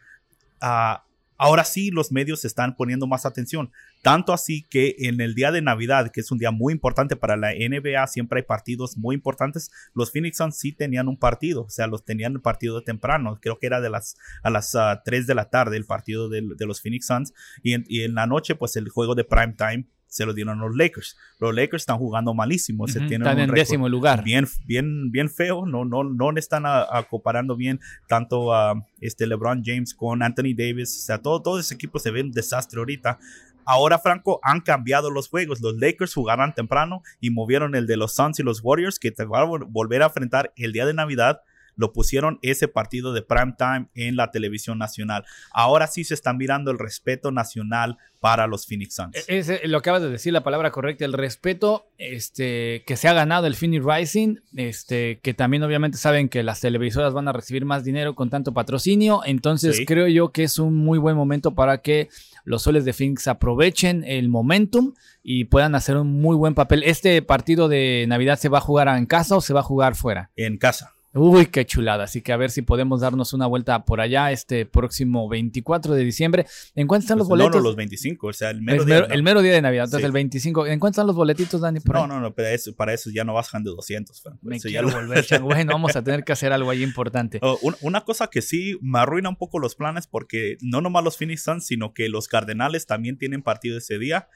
Uh, 0.61 0.97
ahora 1.37 1.63
sí 1.63 1.91
los 1.91 2.11
medios 2.11 2.45
están 2.45 2.75
poniendo 2.75 3.07
más 3.07 3.25
atención. 3.25 3.71
Tanto 4.01 4.33
así 4.33 4.63
que 4.69 4.95
en 4.99 5.21
el 5.21 5.35
día 5.35 5.51
de 5.51 5.61
Navidad, 5.61 6.11
que 6.11 6.21
es 6.21 6.31
un 6.31 6.37
día 6.37 6.51
muy 6.51 6.73
importante 6.73 7.15
para 7.15 7.35
la 7.35 7.51
NBA, 7.51 8.05
siempre 8.07 8.39
hay 8.39 8.45
partidos 8.45 8.97
muy 8.97 9.15
importantes. 9.15 9.71
Los 9.93 10.11
Phoenix 10.11 10.37
Suns 10.37 10.57
sí 10.57 10.71
tenían 10.71 11.07
un 11.07 11.17
partido, 11.17 11.63
o 11.63 11.69
sea, 11.69 11.87
los 11.87 12.05
tenían 12.05 12.33
el 12.33 12.41
partido 12.41 12.83
temprano. 12.83 13.39
Creo 13.41 13.59
que 13.59 13.67
era 13.67 13.81
de 13.81 13.89
las, 13.89 14.17
a 14.43 14.49
las 14.49 14.71
3 14.71 14.77
ah, 14.77 15.27
de 15.27 15.35
la 15.35 15.49
tarde 15.49 15.77
el 15.77 15.85
partido 15.85 16.29
de, 16.29 16.41
los 16.41 16.81
Phoenix 16.81 17.07
Suns. 17.07 17.33
Y 17.63 17.73
en, 17.73 18.15
la 18.15 18.27
noche, 18.27 18.55
pues 18.55 18.75
el 18.75 18.89
juego 18.89 19.15
de 19.15 19.23
prime 19.23 19.55
time 19.57 19.85
se 20.07 20.25
lo 20.25 20.33
dieron 20.33 20.59
a 20.59 20.65
los 20.65 20.75
Lakers. 20.75 21.17
Los 21.39 21.53
Lakers 21.53 21.83
están 21.83 21.97
jugando 21.97 22.33
malísimo. 22.33 22.87
Se 22.87 22.99
tienen 22.99 23.27
están 23.27 23.39
en 23.39 23.51
décimo 23.51 23.89
lugar. 23.89 24.23
Bien, 24.23 24.47
bien, 24.65 25.11
bien 25.11 25.29
feo. 25.29 25.65
No, 25.65 25.85
no, 25.85 26.03
no 26.03 26.31
están 26.37 26.63
acoparando 26.65 27.55
bien 27.55 27.79
tanto 28.07 28.53
a 28.53 28.85
este 29.01 29.27
LeBron 29.27 29.61
James 29.63 29.93
con 29.93 30.23
Anthony 30.23 30.55
Davis. 30.55 30.97
O 30.97 31.05
sea, 31.05 31.17
todo, 31.19 31.41
todo 31.41 31.59
ese 31.59 31.75
equipo 31.75 31.99
se 31.99 32.11
ve 32.11 32.21
un 32.21 32.31
desastre 32.31 32.79
ahorita. 32.79 33.19
Ahora, 33.65 33.99
Franco, 33.99 34.39
han 34.43 34.61
cambiado 34.61 35.11
los 35.11 35.27
juegos. 35.27 35.59
Los 35.59 35.75
Lakers 35.77 36.13
jugaron 36.13 36.53
temprano 36.53 37.03
y 37.19 37.31
movieron 37.31 37.75
el 37.75 37.85
de 37.85 37.97
los 37.97 38.15
Suns 38.15 38.39
y 38.39 38.43
los 38.43 38.61
Warriors, 38.63 38.97
que 38.97 39.11
te 39.11 39.25
van 39.25 39.41
a 39.41 39.45
volver 39.67 40.01
a 40.01 40.05
enfrentar 40.05 40.53
el 40.55 40.71
día 40.71 40.85
de 40.85 40.93
Navidad 40.93 41.41
lo 41.77 41.93
pusieron 41.93 42.39
ese 42.41 42.67
partido 42.67 43.13
de 43.13 43.21
prime 43.21 43.55
time 43.57 43.87
en 43.95 44.17
la 44.17 44.31
televisión 44.31 44.77
nacional. 44.77 45.25
Ahora 45.51 45.87
sí 45.87 46.03
se 46.03 46.13
está 46.13 46.33
mirando 46.33 46.71
el 46.71 46.79
respeto 46.79 47.31
nacional 47.31 47.97
para 48.19 48.47
los 48.47 48.65
Phoenix 48.65 48.95
Suns. 48.95 49.15
E-, 49.27 49.37
es, 49.37 49.51
lo 49.65 49.77
acabas 49.77 50.01
de 50.01 50.09
decir, 50.09 50.33
la 50.33 50.43
palabra 50.43 50.71
correcta, 50.71 51.05
el 51.05 51.13
respeto 51.13 51.87
este, 51.97 52.83
que 52.85 52.97
se 52.97 53.07
ha 53.07 53.13
ganado 53.13 53.47
el 53.47 53.55
Phoenix 53.55 53.85
Rising, 53.85 54.37
este, 54.55 55.19
que 55.21 55.33
también 55.33 55.63
obviamente 55.63 55.97
saben 55.97 56.29
que 56.29 56.43
las 56.43 56.59
televisoras 56.59 57.13
van 57.13 57.27
a 57.27 57.33
recibir 57.33 57.65
más 57.65 57.83
dinero 57.83 58.15
con 58.15 58.29
tanto 58.29 58.53
patrocinio, 58.53 59.21
entonces 59.25 59.81
creo 59.85 60.07
yo 60.07 60.31
que 60.31 60.43
es 60.43 60.59
un 60.59 60.75
muy 60.75 60.97
buen 60.97 61.15
momento 61.15 61.53
para 61.53 61.79
que 61.79 62.09
los 62.43 62.63
soles 62.63 62.85
de 62.85 62.93
Phoenix 62.93 63.27
aprovechen 63.27 64.03
el 64.03 64.29
momentum 64.29 64.93
y 65.21 65.45
puedan 65.45 65.75
hacer 65.75 65.97
un 65.97 66.21
muy 66.21 66.35
buen 66.35 66.55
papel. 66.55 66.83
¿Este 66.83 67.21
partido 67.21 67.67
de 67.67 68.05
Navidad 68.07 68.39
se 68.39 68.49
va 68.49 68.59
a 68.59 68.61
jugar 68.61 68.87
en 68.87 69.05
casa 69.05 69.35
o 69.35 69.41
se 69.41 69.53
va 69.53 69.59
a 69.59 69.63
jugar 69.63 69.95
fuera? 69.95 70.31
En 70.35 70.57
casa. 70.57 70.96
Uy, 71.17 71.47
qué 71.47 71.65
chulada. 71.65 72.03
Así 72.03 72.21
que 72.21 72.31
a 72.31 72.37
ver 72.37 72.51
si 72.51 72.61
podemos 72.61 73.01
darnos 73.01 73.33
una 73.33 73.47
vuelta 73.47 73.85
por 73.85 74.01
allá 74.01 74.31
este 74.31 74.65
próximo 74.65 75.27
24 75.27 75.95
de 75.95 76.03
diciembre. 76.03 76.45
¿En 76.75 76.87
cuánto 76.87 77.05
están 77.05 77.17
los 77.17 77.27
boletos? 77.27 77.55
No, 77.55 77.57
no, 77.57 77.63
los 77.63 77.75
25, 77.75 78.27
o 78.27 78.33
sea, 78.33 78.51
el 78.51 78.61
mero, 78.61 78.85
día, 78.85 78.99
el 78.99 79.23
mero 79.23 79.41
día 79.41 79.53
de 79.53 79.61
Navidad, 79.61 79.85
entonces 79.85 80.05
el 80.05 80.11
25. 80.11 80.67
¿En 80.67 80.79
cuánto 80.79 80.95
están 80.95 81.07
los 81.07 81.15
boletitos, 81.15 81.61
Dani? 81.61 81.79
no, 81.85 82.07
no, 82.07 82.19
no, 82.19 82.33
pero 82.33 82.49
eso, 82.49 82.75
para 82.75 82.93
eso 82.93 83.09
ya 83.09 83.23
no 83.23 83.33
bajan 83.33 83.63
de 83.63 83.71
200. 83.71 84.23
Me 84.41 84.59
quiero 84.59 84.89
volver, 84.89 85.25
Bueno, 85.41 85.73
vamos 85.73 85.95
a 85.95 86.03
tener 86.03 86.23
que 86.23 86.33
hacer 86.33 86.51
algo 86.51 86.69
ahí 86.69 86.83
importante. 86.83 87.39
Oh, 87.41 87.57
una, 87.81 88.01
cosa 88.01 88.27
que 88.27 88.41
sí 88.41 88.77
me 88.81 88.99
arruina 88.99 89.29
un 89.29 89.35
poco 89.35 89.59
los 89.59 89.75
planes 89.75 90.07
porque 90.07 90.57
no 90.61 90.81
nomás 90.81 91.03
los 91.03 91.17
Phoenix 91.17 91.43
Suns, 91.43 91.65
sino 91.65 91.93
que 91.93 92.09
los 92.09 92.27
Cardenales 92.27 92.85
también 92.85 93.17
tienen 93.17 93.41
partido 93.41 93.77
ese 93.79 93.97
día. 93.97 94.27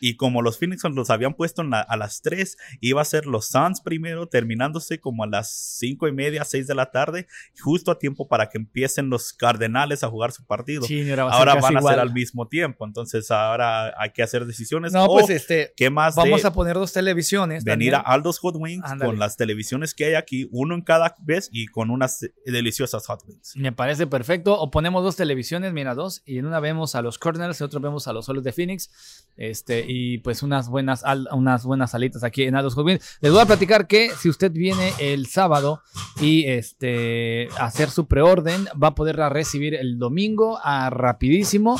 Y 0.00 0.16
como 0.16 0.42
los 0.42 0.58
Phoenix 0.58 0.82
los 0.84 1.10
habían 1.10 1.34
puesto 1.34 1.62
a 1.62 1.96
las 1.96 2.22
3, 2.22 2.56
iba 2.80 3.00
a 3.02 3.04
ser 3.04 3.26
los 3.26 3.48
Suns 3.48 3.80
primero, 3.80 4.26
terminándose 4.26 5.00
como 5.00 5.24
a 5.24 5.26
las 5.26 5.50
5 5.78 6.08
y 6.08 6.12
media, 6.12 6.44
6 6.44 6.66
de 6.66 6.74
la 6.74 6.90
tarde, 6.90 7.26
justo 7.58 7.90
a 7.90 7.98
tiempo 7.98 8.28
para 8.28 8.48
que 8.48 8.58
empiecen 8.58 9.10
los 9.10 9.32
Cardenales 9.32 10.04
a 10.04 10.08
jugar 10.08 10.32
su 10.32 10.44
partido. 10.44 10.84
ahora, 11.18 11.54
van 11.56 11.76
a 11.76 11.82
ser 11.82 11.98
al 11.98 12.12
mismo 12.12 12.48
tiempo, 12.48 12.84
entonces 12.84 13.30
ahora 13.30 13.94
hay 13.98 14.10
que 14.10 14.22
hacer 14.22 14.46
decisiones. 14.46 14.92
No, 14.92 15.06
pues 15.06 15.30
este, 15.30 15.72
¿qué 15.76 15.90
más 15.90 16.14
vamos 16.14 16.44
a 16.44 16.52
poner 16.52 16.74
dos 16.74 16.92
televisiones. 16.92 17.64
Venir 17.64 17.94
a 17.94 18.00
Aldo's 18.00 18.38
Hot 18.38 18.56
Wings 18.56 18.84
con 19.00 19.18
las 19.18 19.36
televisiones 19.36 19.94
que 19.94 20.06
hay 20.06 20.14
aquí, 20.14 20.48
uno 20.50 20.74
en 20.74 20.82
cada 20.82 21.14
vez 21.20 21.48
y 21.52 21.66
con 21.66 21.90
unas 21.90 22.26
deliciosas 22.44 23.06
Hot 23.06 23.22
Wings. 23.26 23.56
Me 23.56 23.72
parece 23.72 24.06
perfecto. 24.06 24.58
O 24.58 24.70
ponemos 24.70 25.02
dos 25.02 25.16
televisiones, 25.16 25.72
mira, 25.72 25.94
dos, 25.94 26.22
y 26.24 26.38
en 26.38 26.46
una 26.46 26.60
vemos 26.60 26.94
a 26.94 27.02
los 27.02 27.18
Cardinals 27.18 27.60
y 27.60 27.64
en 27.64 27.66
otra 27.66 27.80
vemos 27.80 28.08
a 28.08 28.12
los 28.12 28.26
Solos 28.26 28.44
de 28.44 28.52
Phoenix. 28.52 28.90
Este, 29.36 29.85
y 29.86 30.18
pues 30.18 30.42
unas 30.42 30.68
buenas, 30.68 31.02
unas 31.32 31.64
buenas 31.64 31.92
salitas 31.92 32.24
aquí 32.24 32.44
en 32.44 32.56
Aldos 32.56 32.76
Les 33.20 33.32
voy 33.32 33.40
a 33.40 33.46
platicar 33.46 33.86
que 33.86 34.10
si 34.10 34.28
usted 34.28 34.52
viene 34.52 34.92
el 34.98 35.26
sábado 35.26 35.82
y 36.20 36.46
este, 36.46 37.48
hacer 37.58 37.90
su 37.90 38.06
preorden, 38.06 38.66
va 38.82 38.88
a 38.88 38.94
poderla 38.94 39.28
recibir 39.28 39.74
el 39.74 39.98
domingo 39.98 40.58
a 40.62 40.90
rapidísimo. 40.90 41.78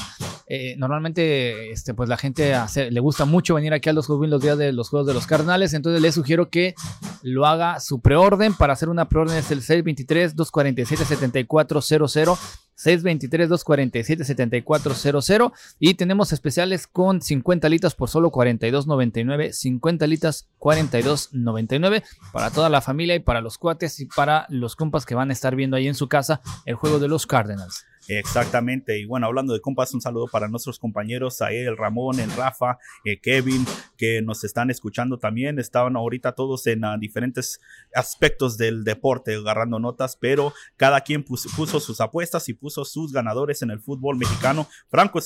Eh, 0.48 0.76
normalmente 0.78 1.72
este, 1.72 1.92
pues 1.92 2.08
la 2.08 2.16
gente 2.16 2.54
le 2.90 3.00
gusta 3.00 3.24
mucho 3.24 3.56
venir 3.56 3.74
aquí 3.74 3.88
a 3.88 3.92
los 3.92 4.06
Juegos 4.06 4.28
los 4.28 4.40
días 4.40 4.56
de 4.56 4.70
los 4.72 4.90
Juegos 4.90 5.08
de 5.08 5.14
los 5.14 5.26
Carnales, 5.26 5.74
entonces 5.74 6.00
le 6.00 6.12
sugiero 6.12 6.50
que 6.50 6.76
lo 7.22 7.46
haga 7.46 7.80
su 7.80 8.00
preorden. 8.00 8.54
Para 8.54 8.74
hacer 8.74 8.88
una 8.88 9.08
preorden 9.08 9.36
es 9.36 9.50
el 9.50 9.62
623-247-7400. 9.62 12.38
623-247-7400 12.76 15.52
y 15.78 15.94
tenemos 15.94 16.32
especiales 16.32 16.86
con 16.86 17.22
50 17.22 17.68
litros 17.68 17.94
por 17.94 18.08
solo 18.08 18.30
42.99, 18.30 19.52
50 19.52 20.06
litros 20.06 20.46
42.99 20.60 22.02
para 22.32 22.50
toda 22.50 22.68
la 22.68 22.80
familia 22.80 23.14
y 23.14 23.20
para 23.20 23.40
los 23.40 23.58
cuates 23.58 24.00
y 24.00 24.06
para 24.06 24.46
los 24.48 24.76
compas 24.76 25.06
que 25.06 25.14
van 25.14 25.30
a 25.30 25.32
estar 25.32 25.56
viendo 25.56 25.76
ahí 25.76 25.88
en 25.88 25.94
su 25.94 26.08
casa 26.08 26.40
el 26.64 26.74
juego 26.74 26.98
de 26.98 27.08
los 27.08 27.26
Cardinals. 27.26 27.84
Exactamente. 28.08 28.98
Y 28.98 29.04
bueno, 29.04 29.26
hablando 29.26 29.52
de 29.52 29.60
compas, 29.60 29.92
un 29.94 30.00
saludo 30.00 30.28
para 30.28 30.48
nuestros 30.48 30.78
compañeros, 30.78 31.42
ahí 31.42 31.56
el 31.56 31.76
Ramón, 31.76 32.20
el 32.20 32.30
Rafa, 32.32 32.78
eh, 33.04 33.20
Kevin, 33.20 33.64
que 33.96 34.22
nos 34.22 34.44
están 34.44 34.70
escuchando 34.70 35.18
también. 35.18 35.58
Estaban 35.58 35.96
ahorita 35.96 36.32
todos 36.32 36.66
en 36.66 36.84
ah, 36.84 36.96
diferentes 36.98 37.60
aspectos 37.94 38.56
del 38.56 38.84
deporte, 38.84 39.34
agarrando 39.34 39.78
notas, 39.78 40.16
pero 40.16 40.52
cada 40.76 41.00
quien 41.00 41.24
puso, 41.24 41.80
sus 41.80 42.00
apuestas 42.00 42.48
y 42.48 42.54
puso 42.54 42.84
sus 42.84 43.12
ganadores 43.12 43.62
en 43.62 43.70
el 43.70 43.80
fútbol 43.80 44.16
mexicano. 44.16 44.68
Franco 44.88 45.20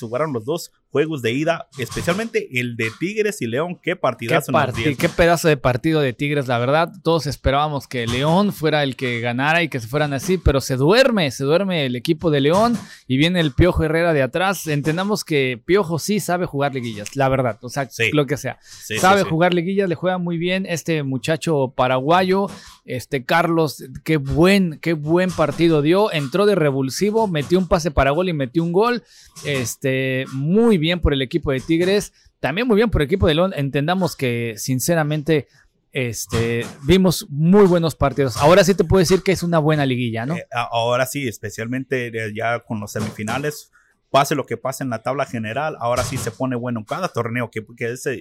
jugaron 0.00 0.32
los 0.32 0.44
dos 0.44 0.72
juegos 0.92 1.22
de 1.22 1.32
ida, 1.32 1.68
especialmente 1.78 2.60
el 2.60 2.76
de 2.76 2.90
Tigres 3.00 3.40
y 3.40 3.46
León. 3.46 3.80
Qué 3.82 3.96
partidazo. 3.96 4.52
Qué, 4.76 4.94
qué 4.94 5.08
pedazo 5.08 5.48
de 5.48 5.56
partido 5.56 6.02
de 6.02 6.12
Tigres, 6.12 6.48
la 6.48 6.58
verdad. 6.58 6.92
Todos 7.02 7.26
esperábamos 7.26 7.88
que 7.88 8.06
León 8.06 8.52
fuera 8.52 8.82
el 8.82 8.94
que 8.94 9.20
ganara 9.20 9.62
y 9.62 9.70
que 9.70 9.80
se 9.80 9.88
fueran 9.88 10.12
así, 10.12 10.36
pero 10.36 10.60
se 10.60 10.76
duerme, 10.76 11.30
se 11.30 11.44
duerme 11.44 11.86
el 11.86 11.96
equipo 11.96 12.30
de 12.30 12.42
León 12.42 12.76
y 13.08 13.16
viene 13.16 13.40
el 13.40 13.52
Piojo 13.52 13.84
Herrera 13.84 14.12
de 14.12 14.20
atrás. 14.20 14.66
Entendamos 14.66 15.24
que 15.24 15.58
Piojo 15.64 15.98
sí 15.98 16.20
sabe 16.20 16.44
jugar 16.44 16.74
liguillas, 16.74 17.16
la 17.16 17.30
verdad. 17.30 17.58
O 17.62 17.70
sea, 17.70 17.88
lo 18.12 18.26
que 18.26 18.36
sea. 18.36 18.58
sabe 18.60 19.22
jugar 19.22 19.54
liguillas, 19.54 19.88
le 19.88 19.94
juega 19.94 20.18
muy 20.18 20.36
bien 20.36 20.66
este 20.68 21.02
muchacho 21.02 21.72
paraguayo, 21.74 22.48
este 22.84 23.24
Carlos, 23.24 23.82
qué 24.04 24.18
buen, 24.18 24.78
qué 24.82 24.92
buen 24.92 25.30
partido 25.30 25.80
dio. 25.80 26.12
Entró 26.12 26.44
de 26.44 26.54
revulsivo, 26.54 27.28
metió 27.28 27.58
un 27.58 27.66
pase 27.66 27.90
para 27.90 28.10
gol 28.10 28.28
y 28.28 28.34
metió 28.34 28.62
un 28.62 28.72
gol. 28.72 29.02
Este, 29.46 30.26
muy 30.34 30.81
bien 30.82 31.00
por 31.00 31.14
el 31.14 31.22
equipo 31.22 31.52
de 31.52 31.60
Tigres, 31.60 32.12
también 32.40 32.66
muy 32.66 32.76
bien 32.76 32.90
por 32.90 33.00
el 33.00 33.06
equipo 33.06 33.26
de 33.26 33.34
León. 33.34 33.54
Entendamos 33.56 34.16
que 34.16 34.54
sinceramente 34.58 35.46
este, 35.92 36.66
vimos 36.82 37.26
muy 37.30 37.66
buenos 37.66 37.94
partidos. 37.94 38.36
Ahora 38.38 38.64
sí 38.64 38.74
te 38.74 38.84
puedo 38.84 38.98
decir 38.98 39.22
que 39.22 39.32
es 39.32 39.42
una 39.42 39.58
buena 39.58 39.86
liguilla, 39.86 40.26
¿no? 40.26 40.36
Eh, 40.36 40.46
ahora 40.50 41.06
sí, 41.06 41.28
especialmente 41.28 42.08
eh, 42.08 42.32
ya 42.34 42.60
con 42.60 42.80
los 42.80 42.92
semifinales. 42.92 43.70
Pase 44.10 44.34
lo 44.34 44.44
que 44.44 44.58
pase 44.58 44.84
en 44.84 44.90
la 44.90 45.02
tabla 45.02 45.24
general, 45.24 45.74
ahora 45.80 46.02
sí 46.02 46.18
se 46.18 46.30
pone 46.30 46.54
bueno 46.54 46.84
cada 46.84 47.08
torneo, 47.08 47.50
que, 47.50 47.64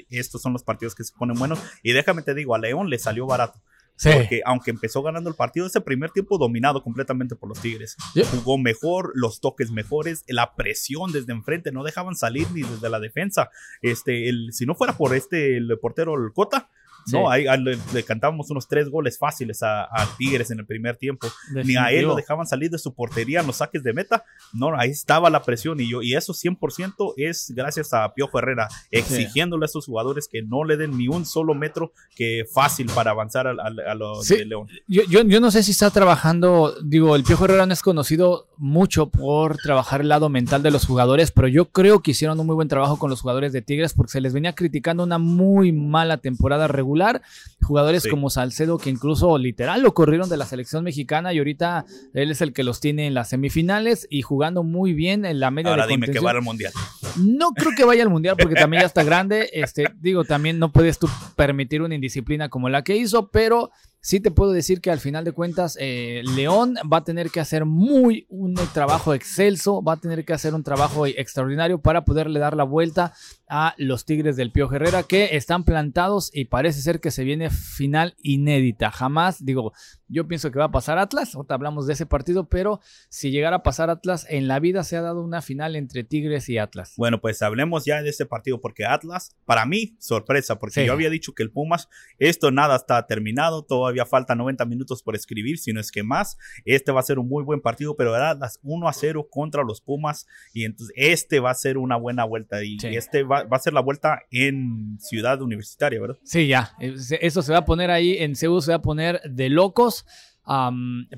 estos 0.10 0.42
son 0.42 0.54
los 0.54 0.64
partidos 0.64 0.96
que 0.96 1.04
se 1.04 1.14
ponen 1.14 1.38
buenos. 1.38 1.60
Y 1.84 1.92
déjame 1.92 2.22
te 2.22 2.34
digo, 2.34 2.56
a 2.56 2.60
León 2.60 2.90
le 2.90 2.98
salió 2.98 3.26
barato. 3.26 3.60
Porque 4.04 4.42
aunque 4.46 4.72
empezó 4.72 5.04
ganando 5.04 5.30
el 5.30 5.36
partido, 5.36 5.68
ese 5.68 5.82
primer 5.82 6.12
tiempo 6.12 6.38
dominado 6.40 6.82
completamente 6.82 7.36
por 7.36 7.50
los 7.50 7.62
Tigres. 7.62 7.96
Jugó 8.32 8.58
mejor, 8.58 9.12
los 9.14 9.40
toques 9.40 9.72
mejores, 9.72 10.24
la 10.28 10.56
presión 10.56 11.12
desde 11.12 11.34
enfrente, 11.34 11.72
no 11.72 11.84
dejaban 11.84 12.16
salir 12.16 12.48
ni 12.52 12.64
desde 12.64 12.90
la 12.90 13.00
defensa. 13.00 13.52
Este, 13.82 14.28
el, 14.30 14.54
si 14.54 14.66
no 14.66 14.74
fuera 14.74 14.98
por 14.98 15.16
este, 15.16 15.58
el 15.58 15.78
portero, 15.80 16.16
el 16.16 16.34
Cota, 16.34 16.70
no, 17.12 17.30
ahí, 17.30 17.46
le, 17.94 18.04
cantábamos 18.04 18.50
unos 18.50 18.68
tres 18.68 18.90
goles 18.90 19.18
fáciles 19.18 19.62
a, 19.64 19.88
Tigres 20.18 20.52
en 20.52 20.60
el 20.60 20.66
primer 20.66 20.98
tiempo. 20.98 21.28
Ni 21.64 21.76
a 21.76 21.92
él 21.92 22.06
lo 22.06 22.16
dejaban 22.16 22.46
salir 22.46 22.70
de 22.70 22.78
su 22.78 22.94
portería 22.94 23.42
en 23.42 23.48
los 23.48 23.58
saques 23.58 23.84
de 23.84 23.94
meta. 23.94 24.24
No, 24.54 24.78
ahí 24.78 24.90
estaba 24.90 25.30
la 25.30 25.44
presión 25.44 25.80
y 25.80 25.90
yo 25.90 26.02
y 26.02 26.16
eso 26.16 26.34
100% 26.34 27.14
es 27.18 27.52
gracias 27.56 27.94
a 27.94 28.14
Piojo 28.14 28.40
Herrera 28.40 28.68
exigiéndole 28.90 29.66
a 29.66 29.68
esos 29.68 29.86
jugadores 29.86 30.28
que 30.28 30.42
no 30.42 30.64
le 30.64 30.78
den 30.78 30.98
ni 30.98 31.08
un 31.08 31.26
solo 31.26 31.54
metro 31.54 31.94
que 32.16 32.46
fácil 32.52 32.88
para 32.94 33.12
avanzar 33.12 33.48
a, 33.48 33.96
los 33.96 34.28
de 34.28 34.46
León. 34.46 34.68
Yo, 34.88 35.04
yo, 35.04 35.22
yo, 35.24 35.40
no 35.40 35.52
sé 35.52 35.64
si 35.64 35.72
está 35.72 35.90
trabajando, 35.90 36.76
digo, 36.84 37.16
el 37.16 37.24
Piojo 37.24 37.46
Herrera 37.46 37.66
no 37.66 37.74
es 37.74 37.82
conocido 37.82 38.51
mucho 38.62 39.10
por 39.10 39.58
trabajar 39.58 40.02
el 40.02 40.10
lado 40.10 40.30
mental 40.30 40.62
de 40.62 40.70
los 40.70 40.86
jugadores, 40.86 41.32
pero 41.32 41.48
yo 41.48 41.72
creo 41.72 42.02
que 42.02 42.12
hicieron 42.12 42.40
un 42.40 42.46
muy 42.46 42.56
buen 42.56 42.68
trabajo 42.68 43.00
con 43.00 43.10
los 43.10 43.22
jugadores 43.22 43.52
de 43.54 43.64
Tigres 43.64 43.94
porque 43.94 44.12
se 44.12 44.22
les 44.22 44.34
venía 44.34 44.54
criticando 44.54 45.04
una 45.04 45.18
muy 45.18 45.72
mala 45.72 46.18
temporada 46.18 46.68
regular 46.68 47.22
Jugadores 47.64 48.08
como 48.08 48.30
Salcedo, 48.30 48.78
que 48.78 48.90
incluso 48.90 49.38
literal 49.38 49.82
lo 49.82 49.94
corrieron 49.94 50.30
de 50.30 50.38
la 50.38 50.46
selección 50.46 50.84
mexicana 50.84 51.34
y 51.34 51.38
ahorita 51.38 51.86
él 52.14 52.32
es 52.32 52.42
el 52.42 52.54
que 52.54 52.64
los 52.64 52.80
tiene 52.80 53.08
en 53.08 53.14
las 53.14 53.30
semifinales 53.30 54.08
y 54.10 54.24
jugando 54.24 54.64
muy 54.64 54.94
bien 54.94 55.26
en 55.26 55.40
la 55.40 55.52
media 55.52 55.72
Ahora 55.72 55.88
dime 55.88 56.08
que 56.10 56.20
va 56.20 56.32
al 56.32 56.42
mundial. 56.42 56.74
No 57.18 57.52
creo 57.54 57.72
que 57.76 57.84
vaya 57.84 58.04
al 58.04 58.10
mundial 58.10 58.36
porque 58.38 58.56
también 58.56 58.82
ya 58.82 58.88
está 58.88 59.04
grande. 59.04 59.50
Este, 59.54 59.86
digo, 60.00 60.24
también 60.24 60.60
no 60.60 60.72
puedes 60.72 61.00
tú 61.00 61.08
permitir 61.36 61.82
una 61.82 61.96
indisciplina 61.96 62.50
como 62.50 62.70
la 62.70 62.84
que 62.84 62.96
hizo, 62.96 63.30
pero 63.30 63.72
sí 64.02 64.20
te 64.20 64.32
puedo 64.32 64.52
decir 64.52 64.82
que 64.82 64.92
al 64.92 65.00
final 65.00 65.24
de 65.24 65.32
cuentas 65.32 65.78
eh, 65.80 66.22
León 66.36 66.76
va 66.92 66.98
a 66.98 67.04
tener 67.04 67.30
que 67.30 67.40
hacer 67.40 67.66
muy 67.66 68.26
un 68.30 68.56
trabajo 68.74 69.14
excelso, 69.14 69.82
va 69.84 69.94
a 69.94 69.98
tener 69.98 70.26
que 70.26 70.34
hacer 70.34 70.56
un 70.56 70.64
trabajo 70.64 71.06
extraordinario 71.06 71.80
para 71.80 72.04
poderle 72.04 72.40
dar 72.40 72.56
la 72.56 72.64
vuelta 72.64 73.14
a 73.48 73.76
los 73.78 74.06
Tigres 74.06 74.36
del 74.36 74.52
Pío 74.52 74.72
Herrera 74.72 75.04
que 75.04 75.36
están 75.36 75.64
plantados 75.64 76.32
y 76.34 76.46
parece 76.46 76.82
ser 76.82 77.00
que 77.00 77.12
se 77.12 77.24
viene 77.24 77.50
final 77.50 78.16
inédita. 78.24 78.92
Jamás, 78.92 79.46
digo, 79.46 79.74
yo 80.12 80.28
pienso 80.28 80.52
que 80.52 80.60
va 80.60 80.66
a 80.66 80.72
pasar 80.72 80.98
Atlas, 80.98 81.36
ahorita 81.36 81.56
hablamos 81.56 81.88
de 81.88 81.94
ese 81.94 82.06
partido, 82.06 82.48
pero 82.48 82.80
si 83.10 83.32
llegara 83.32 83.58
a 83.58 83.64
pasar 83.64 83.90
Atlas, 83.90 84.26
en 84.30 84.48
la 84.48 84.60
vida 84.60 84.84
se 84.84 84.96
ha 84.98 85.02
dado 85.02 85.24
una 85.24 85.42
final 85.42 85.76
entre 85.76 86.04
Tigres 86.04 86.48
y 86.50 86.58
Atlas. 86.58 86.94
Bueno, 86.98 87.20
pues 87.20 87.42
hablemos 87.42 87.86
ya 87.86 88.02
de 88.02 88.10
ese 88.10 88.26
partido 88.26 88.62
porque 88.62 88.86
Atlas, 88.86 89.36
para 89.46 89.66
mí, 89.66 89.96
sorpresa, 90.00 90.60
porque 90.60 90.86
yo 90.86 90.94
había 90.94 91.10
dicho 91.10 91.34
que 91.34 91.44
el 91.44 91.52
Pumas, 91.52 91.90
esto 92.20 92.52
nada 92.52 92.76
está 92.76 93.06
terminado, 93.08 93.64
todavía 93.64 94.06
falta 94.06 94.36
90 94.36 94.66
minutos 94.66 95.04
por 95.04 95.16
escribir, 95.16 95.58
si 95.58 95.74
no 95.74 95.82
es 95.82 95.92
que 95.92 96.04
más. 96.04 96.38
Este 96.64 96.92
va 96.92 97.00
a 97.00 97.04
ser 97.04 97.20
un 97.20 97.28
muy 97.28 97.44
buen 97.44 97.60
partido, 97.60 97.96
pero 97.96 98.16
Atlas 98.16 98.60
1 98.64 98.88
a 98.88 98.94
0 98.94 99.28
contra 99.30 99.64
los 99.64 99.82
Pumas 99.82 100.28
y 100.54 100.66
entonces 100.66 100.94
este 100.96 101.40
va 101.40 101.52
a 101.52 101.56
ser 101.56 101.78
una 101.78 101.98
buena 101.98 102.24
vuelta 102.24 102.64
y 102.64 102.78
este 102.84 103.24
va 103.24 103.32
va, 103.32 103.58
a 103.58 103.60
ser 103.60 103.74
la 103.74 103.82
vuelta 103.82 104.24
en 104.32 104.98
Ciudad 105.00 105.42
Universitaria, 105.42 106.00
¿verdad? 106.00 106.18
Sí, 106.24 106.48
ya. 106.48 106.76
Eso 106.80 107.42
se 107.42 107.52
va 107.52 107.60
a 107.60 107.66
poner 107.66 107.92
ahí 107.92 108.18
en 108.18 108.36
Seúl, 108.36 108.62
se 108.62 108.72
va 108.72 108.78
a 108.78 108.82
poner 108.82 109.22
de 109.24 109.50
locos. 109.50 110.01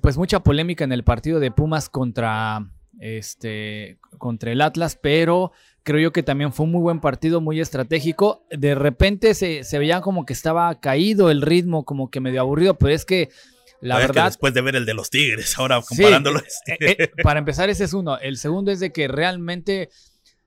Pues 0.02 0.18
mucha 0.18 0.42
polémica 0.42 0.84
en 0.84 0.92
el 0.92 1.04
partido 1.04 1.40
de 1.40 1.52
Pumas 1.52 1.90
contra, 1.90 2.70
este, 3.00 3.98
contra 4.18 4.52
el 4.52 4.62
Atlas, 4.62 4.98
pero 5.02 5.52
creo 5.84 6.00
yo 6.00 6.12
que 6.12 6.24
también 6.24 6.54
fue 6.54 6.66
un 6.66 6.72
muy 6.72 6.82
buen 6.82 7.00
partido, 7.00 7.42
muy 7.42 7.60
estratégico. 7.60 8.46
De 8.50 8.76
repente 8.76 9.34
se, 9.34 9.64
se 9.64 9.80
veía 9.80 10.02
como 10.02 10.26
que 10.26 10.34
estaba 10.34 10.80
caído 10.80 11.30
el 11.30 11.42
ritmo, 11.42 11.86
como 11.86 12.10
que 12.10 12.20
medio 12.20 12.42
aburrido, 12.42 12.78
pero 12.78 12.94
es 12.94 13.06
que 13.06 13.30
la 13.84 13.98
verdad. 13.98 14.26
después 14.26 14.54
de 14.54 14.62
ver 14.62 14.78
el 14.78 14.86
de 14.86 14.94
los 14.94 15.10
Tigres, 15.10 15.58
ahora 15.58 15.82
comparándolo. 15.82 16.40
Eh, 16.68 16.96
eh, 16.98 17.12
para 17.22 17.40
empezar, 17.40 17.70
ese 17.70 17.84
es 17.84 17.94
uno. 17.94 18.18
El 18.18 18.38
segundo 18.38 18.72
es 18.72 18.80
de 18.80 18.94
que 18.94 19.10
realmente 19.10 19.90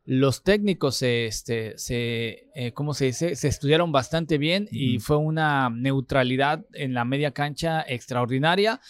los 0.06 0.44
técnicos 0.44 0.96
se, 0.96 1.26
este, 1.26 1.76
se 1.76 2.48
eh, 2.54 2.72
¿cómo 2.72 2.94
se 2.94 3.06
dice? 3.06 3.34
Se 3.34 3.48
estudiaron 3.48 3.90
bastante 3.90 4.38
bien 4.38 4.68
y 4.70 5.00
fue 5.00 5.16
una 5.16 5.68
neutralidad 5.68 6.64
en 6.74 6.94
la 6.94 7.04
media 7.04 7.32
cancha 7.32 7.84
extraordinaria. 7.86 8.80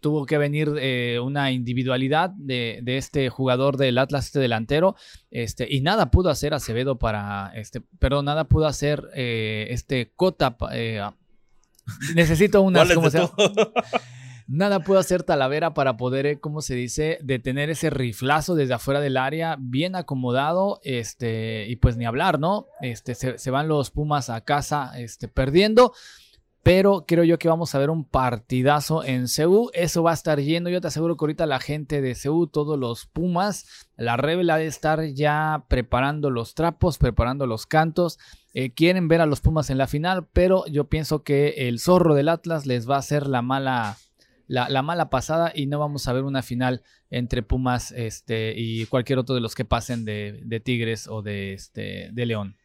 Tuvo 0.00 0.26
que 0.26 0.38
venir 0.38 0.72
eh, 0.78 1.18
una 1.18 1.50
individualidad 1.50 2.30
de, 2.30 2.82
este 2.86 3.30
jugador 3.30 3.78
del 3.78 3.98
Atlas, 3.98 4.26
este 4.26 4.38
delantero, 4.38 4.94
este, 5.30 5.66
y 5.68 5.80
nada 5.80 6.10
pudo 6.12 6.30
hacer 6.30 6.54
Acevedo 6.54 6.98
para, 6.98 7.50
este, 7.56 7.80
perdón, 7.98 8.26
nada 8.26 8.44
pudo 8.44 8.66
hacer 8.66 9.08
eh, 9.14 9.66
este 9.70 10.12
Cota. 10.14 10.56
necesito 12.14 12.62
una 12.62 12.84
Nada 14.46 14.80
pudo 14.80 14.98
hacer 14.98 15.22
Talavera 15.22 15.74
para 15.74 15.96
poder, 15.96 16.26
eh, 16.26 16.38
¿cómo 16.38 16.60
se 16.60 16.74
dice?, 16.74 17.18
detener 17.22 17.70
ese 17.70 17.90
riflazo 17.90 18.54
desde 18.54 18.74
afuera 18.74 19.00
del 19.00 19.16
área, 19.16 19.56
bien 19.58 19.96
acomodado, 19.96 20.80
este, 20.82 21.66
y 21.68 21.76
pues 21.76 21.96
ni 21.96 22.04
hablar, 22.04 22.38
¿no? 22.38 22.66
Este, 22.80 23.14
se, 23.14 23.50
van 23.50 23.68
los 23.68 23.90
Pumas 23.90 24.30
a 24.30 24.42
casa, 24.42 24.92
este, 24.98 25.28
perdiendo. 25.28 25.92
Pero 26.64 27.04
creo 27.06 27.24
yo 27.24 27.38
que 27.38 27.48
vamos 27.50 27.74
a 27.74 27.78
ver 27.78 27.90
un 27.90 28.06
partidazo 28.06 29.04
en 29.04 29.28
Ceú. 29.28 29.70
Eso 29.74 30.02
va 30.02 30.12
a 30.12 30.14
estar 30.14 30.40
yendo. 30.40 30.70
Yo 30.70 30.80
te 30.80 30.86
aseguro 30.86 31.14
que 31.14 31.24
ahorita 31.24 31.44
la 31.44 31.60
gente 31.60 32.00
de 32.00 32.14
Ceú, 32.14 32.46
todos 32.46 32.78
los 32.78 33.04
Pumas, 33.04 33.86
la 33.98 34.16
Revela 34.16 34.56
de 34.56 34.66
estar 34.66 35.04
ya 35.04 35.66
preparando 35.68 36.30
los 36.30 36.54
trapos, 36.54 36.96
preparando 36.96 37.46
los 37.46 37.66
cantos. 37.66 38.18
Eh, 38.54 38.72
quieren 38.72 39.08
ver 39.08 39.20
a 39.20 39.26
los 39.26 39.42
Pumas 39.42 39.68
en 39.68 39.76
la 39.76 39.86
final, 39.86 40.26
pero 40.32 40.64
yo 40.66 40.88
pienso 40.88 41.22
que 41.22 41.68
el 41.68 41.80
zorro 41.80 42.14
del 42.14 42.30
Atlas 42.30 42.64
les 42.64 42.88
va 42.88 42.96
a 42.96 43.00
hacer 43.00 43.26
la 43.26 43.42
mala, 43.42 43.98
la, 44.54 44.82
mala 44.82 45.10
pasada 45.10 45.52
y 45.54 45.66
no 45.66 45.78
vamos 45.78 46.06
a 46.08 46.12
ver 46.12 46.24
una 46.24 46.42
final 46.42 46.82
entre 47.10 47.42
Pumas 47.42 47.92
este, 47.92 48.54
y 48.56 48.86
cualquier 48.86 49.18
otro 49.18 49.34
de 49.34 49.40
los 49.40 49.54
que 49.54 49.64
pasen 49.64 50.04
de, 50.04 50.62
Tigres 50.64 51.08
o 51.08 51.22
de, 51.22 51.52
este, 51.52 52.10
de 52.12 52.26
León. 52.26 52.56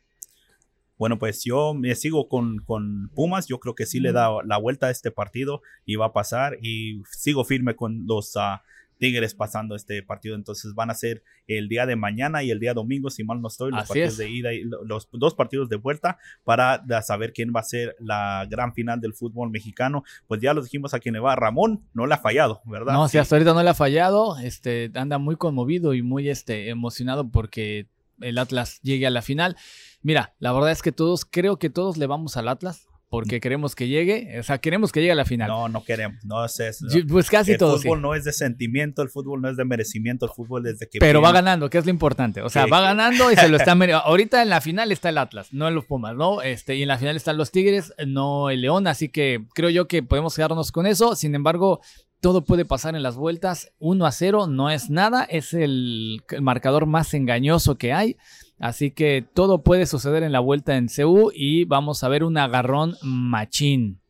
Bueno, 0.97 1.17
pues 1.17 1.43
yo 1.45 1.73
me 1.73 1.95
sigo 1.95 2.27
con, 2.27 2.59
con, 2.59 3.09
Pumas. 3.15 3.47
Yo 3.47 3.59
creo 3.59 3.73
que 3.73 3.85
sí 3.85 3.99
le 4.01 4.11
da 4.11 4.29
la 4.45 4.57
vuelta 4.57 4.87
a 4.87 4.91
este 4.91 5.11
partido 5.11 5.61
y 5.85 5.95
va 5.95 6.07
a 6.07 6.13
pasar. 6.13 6.57
Y 6.61 7.01
sigo 7.09 7.45
firme 7.45 7.75
con 7.75 8.05
los 8.05 8.35
uh, 8.35 8.59
Tigres 8.99 9.33
pasando 9.33 9.75
este 9.75 10.03
partido. 10.03 10.35
Entonces 10.35 10.75
van 10.75 10.91
a 10.91 10.93
ser 10.93 11.23
el 11.47 11.67
día 11.67 11.85
de 11.85 11.95
mañana 11.95 12.43
y 12.43 12.51
el 12.51 12.59
día 12.59 12.73
domingo, 12.73 13.09
si 13.09 13.23
mal 13.23 13.41
no 13.41 13.47
estoy, 13.47 13.71
los 13.71 13.87
partidos 13.87 14.17
de 14.17 14.29
ida 14.29 14.53
y 14.53 14.63
los 14.63 15.09
dos 15.11 15.33
partidos 15.33 15.69
de 15.69 15.77
vuelta 15.77 16.19
para 16.43 16.83
saber 17.01 17.33
quién 17.33 17.51
va 17.55 17.61
a 17.61 17.63
ser 17.63 17.95
la 17.99 18.45
gran 18.49 18.73
final 18.73 19.01
del 19.01 19.13
fútbol 19.13 19.49
mexicano. 19.49 20.03
Pues 20.27 20.41
ya 20.41 20.53
lo 20.53 20.61
dijimos 20.61 20.93
a 20.93 20.99
quien 20.99 21.13
le 21.13 21.19
va. 21.19 21.35
Ramón 21.35 21.87
no 21.93 22.05
le 22.05 22.13
ha 22.13 22.19
fallado, 22.19 22.61
¿verdad? 22.65 22.93
No, 22.93 23.07
si 23.07 23.17
hasta 23.17 23.35
ahorita 23.35 23.53
no 23.53 23.63
le 23.63 23.69
ha 23.69 23.73
fallado. 23.73 24.37
Este 24.37 24.91
anda 24.93 25.17
muy 25.17 25.37
conmovido 25.37 25.93
y 25.93 26.01
muy 26.01 26.29
este, 26.29 26.69
emocionado 26.69 27.31
porque 27.31 27.87
el 28.19 28.37
Atlas 28.37 28.81
llegue 28.81 29.07
a 29.07 29.09
la 29.09 29.21
final. 29.21 29.55
Mira, 30.01 30.35
la 30.39 30.51
verdad 30.51 30.71
es 30.71 30.81
que 30.81 30.91
todos, 30.91 31.25
creo 31.25 31.57
que 31.57 31.69
todos 31.69 31.97
le 31.97 32.05
vamos 32.05 32.35
al 32.35 32.49
Atlas 32.49 32.88
porque 33.09 33.39
queremos 33.41 33.73
que 33.73 33.87
llegue, 33.87 34.39
o 34.39 34.43
sea, 34.43 34.59
queremos 34.59 34.91
que 34.91 34.99
llegue 34.99 35.13
a 35.13 35.15
la 35.15 35.25
final. 35.25 35.47
No, 35.47 35.67
no 35.67 35.83
queremos, 35.83 36.23
no 36.23 36.45
es 36.45 36.59
eso. 36.59 36.85
Pues 37.07 37.29
casi 37.29 37.57
todo. 37.57 37.75
El 37.75 37.81
fútbol 37.81 38.01
no 38.01 38.13
es 38.13 38.23
de 38.23 38.33
sentimiento, 38.33 39.01
el 39.01 39.09
fútbol 39.09 39.41
no 39.41 39.49
es 39.49 39.57
de 39.57 39.65
merecimiento, 39.65 40.27
el 40.27 40.31
fútbol 40.31 40.67
es 40.67 40.77
de 40.77 40.87
que. 40.87 40.99
Pero 40.99 41.19
va 41.21 41.31
ganando, 41.31 41.69
que 41.69 41.79
es 41.79 41.85
lo 41.85 41.91
importante. 41.91 42.43
O 42.43 42.49
sea, 42.49 42.67
va 42.67 42.81
ganando 42.81 43.31
y 43.31 43.35
se 43.35 43.49
lo 43.49 43.57
está. 43.57 43.71
Ahorita 44.03 44.43
en 44.43 44.49
la 44.49 44.61
final 44.61 44.91
está 44.91 45.09
el 45.09 45.17
Atlas, 45.17 45.51
no 45.51 45.67
en 45.67 45.75
los 45.75 45.85
Pumas, 45.85 46.15
¿no? 46.15 46.41
Este, 46.41 46.75
y 46.75 46.83
en 46.83 46.87
la 46.87 46.97
final 46.97 47.15
están 47.15 47.37
los 47.37 47.51
Tigres, 47.51 47.93
no 48.05 48.49
el 48.49 48.61
León, 48.61 48.85
así 48.87 49.09
que 49.09 49.43
creo 49.55 49.69
yo 49.69 49.87
que 49.87 50.03
podemos 50.03 50.35
quedarnos 50.35 50.71
con 50.71 50.85
eso. 50.85 51.15
Sin 51.15 51.33
embargo, 51.33 51.81
todo 52.19 52.43
puede 52.43 52.65
pasar 52.65 52.95
en 52.95 53.01
las 53.01 53.15
vueltas. 53.15 53.71
1 53.79 54.05
a 54.05 54.11
0 54.11 54.47
no 54.47 54.69
es 54.69 54.89
nada, 54.89 55.23
es 55.23 55.53
el 55.53 56.21
marcador 56.41 56.85
más 56.85 57.13
engañoso 57.13 57.75
que 57.77 57.93
hay. 57.93 58.17
Así 58.59 58.91
que 58.91 59.25
todo 59.33 59.63
puede 59.63 59.85
suceder 59.85 60.23
en 60.23 60.31
la 60.31 60.41
vuelta 60.41 60.75
en 60.75 60.87
CU 60.87 61.31
y 61.33 61.63
vamos 61.63 62.03
a 62.03 62.09
ver 62.09 62.23
un 62.23 62.37
agarrón 62.37 62.95
machín 63.01 64.01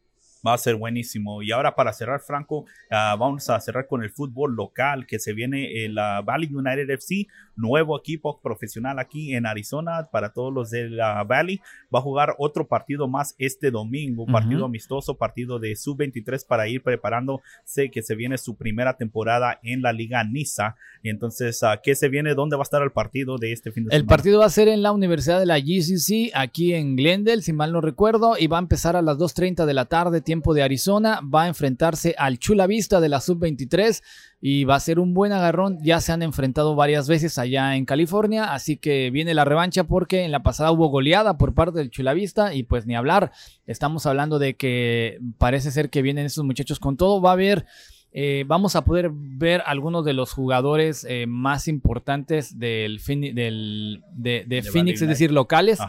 va 0.45 0.54
a 0.54 0.58
ser 0.58 0.75
buenísimo. 0.75 1.41
Y 1.41 1.52
ahora 1.52 1.75
para 1.75 1.93
cerrar, 1.93 2.21
Franco, 2.21 2.65
ah, 2.89 3.15
vamos 3.19 3.49
a 3.49 3.60
cerrar 3.60 3.88
con 3.88 4.04
el 4.04 4.12
fútbol 4.12 4.56
local 4.56 5.06
que 5.06 5.19
se 5.19 5.34
viene 5.34 5.86
el 5.86 5.99
la 5.99 6.21
Valley 6.21 6.49
United 6.54 6.89
FC, 6.89 7.28
nuevo 7.56 7.97
equipo 7.97 8.39
profesional 8.41 8.99
aquí 8.99 9.36
en 9.36 9.45
Arizona 9.45 10.08
para 10.12 10.32
todos 10.32 10.54
los 10.54 10.69
de 10.69 10.89
la 10.89 11.23
Valley. 11.23 11.60
Va 11.93 11.99
a 11.99 12.02
jugar 12.02 12.36
otro 12.38 12.67
partido 12.67 13.08
más 13.08 13.36
este 13.38 13.71
domingo, 13.71 14.25
partido 14.25 14.65
amistoso, 14.65 15.17
partido 15.17 15.60
de 15.60 15.75
sub-23 15.75 16.45
para 16.47 16.67
ir 16.67 16.82
preparando. 16.82 17.41
Sé 17.65 17.91
que 17.91 18.02
se 18.02 18.15
viene 18.15 18.38
su 18.38 18.56
primera 18.56 18.95
temporada 18.95 19.60
en 19.63 19.82
la 19.82 19.91
Liga 19.91 20.23
Niza. 20.23 20.75
Entonces, 21.04 21.62
uh, 21.63 21.80
¿qué 21.84 21.95
se 21.95 22.10
viene? 22.10 22.34
¿Dónde 22.34 22.56
va 22.56 22.62
a 22.62 22.63
estar 22.63 22.82
el 22.82 22.91
partido 22.91 23.38
de 23.38 23.52
este 23.52 23.71
fin 23.71 23.86
de 23.86 23.89
semana? 23.89 24.02
El 24.02 24.08
partido 24.08 24.39
va 24.39 24.45
a 24.45 24.49
ser 24.49 24.67
en 24.67 24.82
la 24.82 24.91
Universidad 24.91 25.39
de 25.39 25.45
la 25.45 25.60
GCC, 25.60 26.32
aquí 26.34 26.73
en 26.73 26.95
Glendale, 26.95 27.41
si 27.41 27.54
mal 27.54 27.71
no 27.71 27.82
recuerdo, 27.82 28.38
y 28.38 28.47
va 28.47 28.58
a 28.58 28.62
empezar 28.62 28.95
a 28.95 29.02
las 29.02 29.17
2.30 29.17 29.65
de 29.65 29.73
la 29.73 29.86
tarde 29.86 30.21
tiempo 30.30 30.54
de 30.54 30.62
Arizona, 30.62 31.22
va 31.22 31.46
a 31.46 31.48
enfrentarse 31.48 32.13
al 32.15 32.38
Chula 32.38 32.68
Vista 32.68 33.02
de 33.02 33.10
la 33.10 33.20
Sub-23 33.20 34.04
y 34.39 34.63
va 34.63 34.76
a 34.76 34.80
ser 34.80 35.00
un 35.00 35.15
buen 35.15 35.32
agarrón. 35.32 35.80
Ya 35.82 36.00
se 36.02 36.12
han 36.12 36.22
enfrentado 36.22 36.76
varias 36.76 37.08
veces 37.08 37.39
allá 37.39 37.76
en 37.76 37.86
California, 37.86 38.54
así 38.54 38.78
que 38.78 39.10
viene 39.10 39.34
la 39.34 39.44
revancha 39.44 39.86
porque 39.86 40.26
en 40.26 40.32
la 40.32 40.44
pasada 40.44 40.72
hubo 40.72 40.89
goleada 40.89 41.39
por 41.39 41.56
parte 41.56 41.80
del 41.80 41.89
Chula 41.89 42.13
Vista 42.13 42.54
y 42.54 42.62
pues 42.62 42.86
ni 42.86 42.96
hablar. 42.96 43.32
Estamos 43.65 44.06
hablando 44.06 44.38
de 44.38 44.56
que 44.56 45.18
parece 45.39 45.72
ser 45.72 45.89
que 45.89 46.04
vienen 46.04 46.28
estos 46.28 46.44
muchachos 46.44 46.80
con 46.80 46.96
todo. 46.96 47.20
Va 47.20 47.32
a 47.32 47.34
haber 47.34 47.65
eh, 48.12 48.43
vamos 48.48 48.76
a 48.76 48.84
poder 48.84 49.12
ver 49.13 49.62
algunos 49.65 50.04
de 50.04 50.13
los 50.13 50.34
jugadores 50.34 51.06
eh, 51.08 51.26
más 51.28 51.67
importantes 51.67 52.58
del, 52.58 53.00
del 53.06 54.04
de, 54.12 54.63
Phoenix, 54.63 55.02
es 55.02 55.08
decir, 55.08 55.32
locales, 55.32 55.80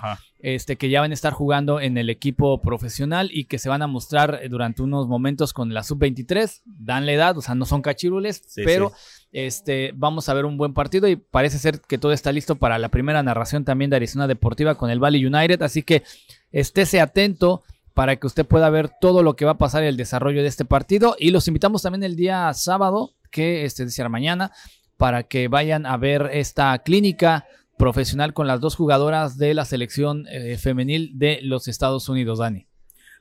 este, 0.40 0.76
que 0.76 0.90
ya 0.90 1.00
van 1.00 1.12
a 1.12 1.14
estar 1.14 1.32
jugando 1.32 1.80
en 1.80 1.96
el 1.96 2.10
equipo 2.10 2.60
profesional 2.60 3.30
y 3.32 3.44
que 3.44 3.58
se 3.58 3.70
van 3.70 3.80
a 3.80 3.86
mostrar 3.86 4.40
durante 4.50 4.82
unos 4.82 5.08
momentos 5.08 5.54
con 5.54 5.72
la 5.72 5.82
sub-23. 5.82 6.60
Dan 6.64 7.06
la 7.06 7.12
edad, 7.12 7.38
o 7.38 7.42
sea, 7.42 7.54
no 7.54 7.64
son 7.64 7.82
cachirules, 7.82 8.42
pero 8.64 8.92
Este, 9.32 9.92
vamos 9.94 10.28
a 10.28 10.34
ver 10.34 10.44
un 10.44 10.56
buen 10.56 10.74
partido 10.74 11.06
y 11.06 11.14
parece 11.14 11.58
ser 11.58 11.80
que 11.80 11.98
todo 11.98 12.12
está 12.12 12.32
listo 12.32 12.56
para 12.56 12.78
la 12.78 12.88
primera 12.88 13.22
narración 13.22 13.64
también 13.64 13.88
de 13.88 13.96
Arizona 13.96 14.26
Deportiva 14.26 14.74
con 14.74 14.90
el 14.90 14.98
Valley 14.98 15.24
United. 15.24 15.62
Así 15.62 15.82
que 15.82 16.02
estése 16.50 17.00
atento 17.00 17.62
para 17.94 18.16
que 18.16 18.26
usted 18.26 18.46
pueda 18.46 18.70
ver 18.70 18.90
todo 19.00 19.22
lo 19.22 19.36
que 19.36 19.44
va 19.44 19.52
a 19.52 19.58
pasar 19.58 19.82
en 19.82 19.88
el 19.88 19.96
desarrollo 19.96 20.42
de 20.42 20.48
este 20.48 20.64
partido. 20.64 21.16
Y 21.18 21.30
los 21.30 21.48
invitamos 21.48 21.82
también 21.82 22.02
el 22.04 22.16
día 22.16 22.52
sábado, 22.54 23.14
que 23.30 23.64
este, 23.64 23.82
es 23.82 23.88
decir, 23.88 24.08
mañana, 24.08 24.52
para 24.96 25.24
que 25.24 25.48
vayan 25.48 25.86
a 25.86 25.96
ver 25.96 26.30
esta 26.32 26.78
clínica 26.80 27.46
profesional 27.78 28.34
con 28.34 28.46
las 28.46 28.60
dos 28.60 28.76
jugadoras 28.76 29.38
de 29.38 29.54
la 29.54 29.64
selección 29.64 30.26
eh, 30.28 30.58
femenil 30.58 31.18
de 31.18 31.40
los 31.42 31.66
Estados 31.68 32.08
Unidos, 32.08 32.38
Dani. 32.38 32.69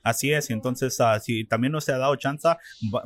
Así 0.02 0.32
es, 0.32 0.50
entonces 0.50 0.98
uh, 1.00 1.20
si 1.20 1.44
también 1.44 1.72
no 1.72 1.80
se 1.80 1.92
ha 1.92 1.98
dado 1.98 2.16
chance, 2.16 2.48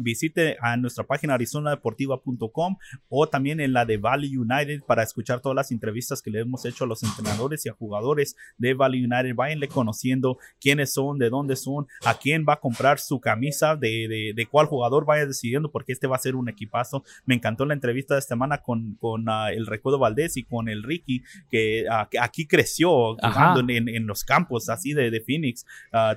visite 0.00 0.56
a 0.60 0.76
nuestra 0.76 1.04
página 1.04 1.34
arizonadeportiva.com 1.34 2.76
o 3.08 3.28
también 3.28 3.60
en 3.60 3.72
la 3.72 3.84
de 3.84 3.96
Valley 3.96 4.36
United 4.36 4.82
para 4.86 5.02
escuchar 5.02 5.40
todas 5.40 5.56
las 5.56 5.72
entrevistas 5.72 6.22
que 6.22 6.30
le 6.30 6.40
hemos 6.40 6.64
hecho 6.64 6.84
a 6.84 6.86
los 6.86 7.02
entrenadores 7.02 7.66
y 7.66 7.68
a 7.68 7.72
jugadores 7.72 8.36
de 8.58 8.74
Valley 8.74 9.04
United. 9.04 9.34
Váyanle 9.34 9.68
conociendo 9.68 10.38
quiénes 10.60 10.92
son, 10.92 11.18
de 11.18 11.30
dónde 11.30 11.56
son, 11.56 11.86
a 12.04 12.14
quién 12.14 12.44
va 12.48 12.54
a 12.54 12.60
comprar 12.60 12.98
su 12.98 13.20
camisa, 13.20 13.76
de, 13.76 14.32
de, 14.34 14.46
cuál 14.46 14.66
jugador 14.66 15.04
vaya 15.04 15.26
decidiendo, 15.26 15.70
porque 15.70 15.92
este 15.92 16.06
va 16.06 16.16
a 16.16 16.20
ser 16.20 16.36
un 16.36 16.48
equipazo. 16.48 17.04
Me 17.24 17.34
encantó 17.34 17.64
la 17.64 17.74
entrevista 17.74 18.14
de 18.14 18.20
esta 18.20 18.34
semana 18.34 18.58
con, 18.58 18.94
con 19.00 19.28
uh, 19.28 19.48
el 19.48 19.66
Recuerdo 19.66 19.98
Valdés 19.98 20.36
y 20.36 20.44
con 20.44 20.68
el 20.68 20.82
Ricky, 20.82 21.22
que, 21.50 21.86
uh, 21.88 22.06
aquí 22.20 22.46
creció 22.46 23.16
jugando 23.16 23.60
en, 23.60 23.88
en, 23.88 24.06
los 24.06 24.24
campos 24.24 24.68
así 24.68 24.92
de, 24.92 25.10
de 25.10 25.20
Phoenix. 25.20 25.64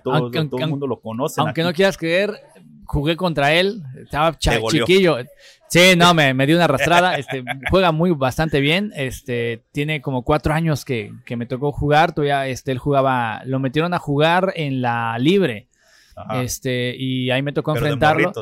todo, 0.03 0.29
todo 0.31 0.66
mundo 0.69 0.87
lo 0.87 0.99
conoce. 0.99 1.41
Aunque 1.41 1.63
no 1.63 1.73
quieras 1.73 1.97
creer, 1.97 2.39
jugué 2.85 3.15
contra 3.15 3.53
él, 3.53 3.83
estaba 4.01 4.37
chiquillo. 4.37 5.17
Sí, 5.69 5.95
no, 5.97 6.13
me, 6.15 6.33
me 6.33 6.45
dio 6.45 6.55
una 6.55 6.65
arrastrada. 6.65 7.15
Este, 7.15 7.43
juega 7.69 7.91
muy 7.91 8.11
bastante 8.11 8.59
bien. 8.59 8.91
Este, 8.95 9.63
tiene 9.71 10.01
como 10.01 10.23
cuatro 10.23 10.53
años 10.53 10.85
que, 10.85 11.11
que 11.25 11.35
me 11.35 11.45
tocó 11.45 11.71
jugar. 11.71 12.13
Todavía 12.13 12.47
este, 12.47 12.71
él 12.71 12.77
jugaba, 12.77 13.41
lo 13.45 13.59
metieron 13.59 13.93
a 13.93 13.99
jugar 13.99 14.53
en 14.55 14.81
la 14.81 15.17
libre. 15.19 15.67
Este, 16.41 16.95
y 16.97 17.29
ahí 17.29 17.41
me 17.41 17.53
tocó 17.53 17.75
enfrentarlo. 17.75 18.33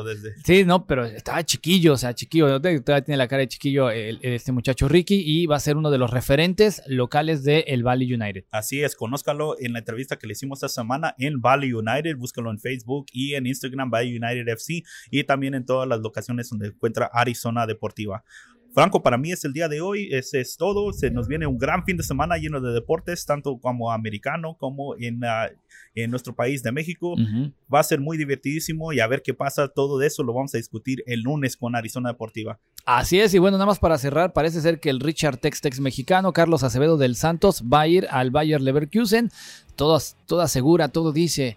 Sí, 0.44 0.64
no, 0.64 0.86
pero 0.86 1.04
estaba 1.04 1.44
chiquillo, 1.44 1.92
o 1.94 1.96
sea, 1.96 2.14
chiquillo, 2.14 2.60
todavía 2.60 3.02
tiene 3.02 3.16
la 3.16 3.28
cara 3.28 3.40
de 3.40 3.48
chiquillo 3.48 3.90
este 3.90 4.52
muchacho 4.52 4.88
Ricky 4.88 5.22
y 5.24 5.46
va 5.46 5.56
a 5.56 5.60
ser 5.60 5.76
uno 5.76 5.90
de 5.90 5.98
los 5.98 6.10
referentes 6.10 6.82
locales 6.86 7.44
de 7.44 7.60
el 7.68 7.82
Valley 7.82 8.12
United. 8.14 8.44
Así 8.50 8.82
es, 8.82 8.96
conózcalo 8.96 9.56
en 9.58 9.72
la 9.74 9.80
entrevista 9.80 10.16
que 10.16 10.26
le 10.26 10.32
hicimos 10.32 10.58
esta 10.58 10.68
semana 10.68 11.14
en 11.18 11.40
Valley 11.40 11.72
United, 11.72 12.16
búscalo 12.16 12.50
en 12.50 12.58
Facebook 12.58 13.06
y 13.12 13.34
en 13.34 13.46
Instagram 13.46 13.90
Valley 13.90 14.16
United 14.16 14.48
FC 14.48 14.82
y 15.10 15.24
también 15.24 15.54
en 15.54 15.64
todas 15.66 15.88
las 15.88 16.00
locaciones 16.00 16.48
donde 16.48 16.68
encuentra 16.68 17.10
Arizona 17.12 17.66
Deportiva. 17.66 18.24
Franco, 18.76 19.02
para 19.02 19.16
mí 19.16 19.32
es 19.32 19.42
el 19.46 19.54
día 19.54 19.68
de 19.68 19.80
hoy, 19.80 20.10
ese 20.12 20.38
es 20.42 20.58
todo. 20.58 20.92
Se 20.92 21.10
nos 21.10 21.28
viene 21.28 21.46
un 21.46 21.56
gran 21.56 21.82
fin 21.86 21.96
de 21.96 22.02
semana 22.02 22.36
lleno 22.36 22.60
de 22.60 22.74
deportes, 22.74 23.24
tanto 23.24 23.58
como 23.58 23.90
americano 23.90 24.58
como 24.60 24.94
en, 24.98 25.24
ah, 25.24 25.48
en 25.94 26.10
nuestro 26.10 26.34
país 26.34 26.62
de 26.62 26.72
México. 26.72 27.14
Va 27.72 27.80
a 27.80 27.82
ser 27.82 28.02
muy 28.02 28.18
divertidísimo 28.18 28.92
y 28.92 29.00
a 29.00 29.06
ver 29.06 29.22
qué 29.22 29.32
pasa. 29.32 29.68
Todo 29.68 29.96
de 29.96 30.08
eso 30.08 30.22
lo 30.22 30.34
vamos 30.34 30.54
a 30.54 30.58
discutir 30.58 31.02
el 31.06 31.22
lunes 31.22 31.56
con 31.56 31.74
Arizona 31.74 32.10
Deportiva. 32.10 32.60
Así 32.84 33.18
es, 33.18 33.32
y 33.32 33.38
bueno, 33.38 33.56
nada 33.56 33.64
más 33.64 33.78
para 33.78 33.96
cerrar, 33.96 34.34
parece 34.34 34.60
ser 34.60 34.78
que 34.78 34.90
el 34.90 35.00
Richard 35.00 35.38
Textex 35.38 35.80
mexicano, 35.80 36.34
Carlos 36.34 36.62
Acevedo 36.62 36.98
del 36.98 37.16
Santos, 37.16 37.64
va 37.64 37.80
a 37.80 37.88
ir 37.88 38.06
al 38.10 38.30
Bayer 38.30 38.60
Leverkusen. 38.60 39.30
Toda, 39.74 40.00
toda 40.26 40.48
segura, 40.48 40.88
todo 40.88 41.14
dice 41.14 41.56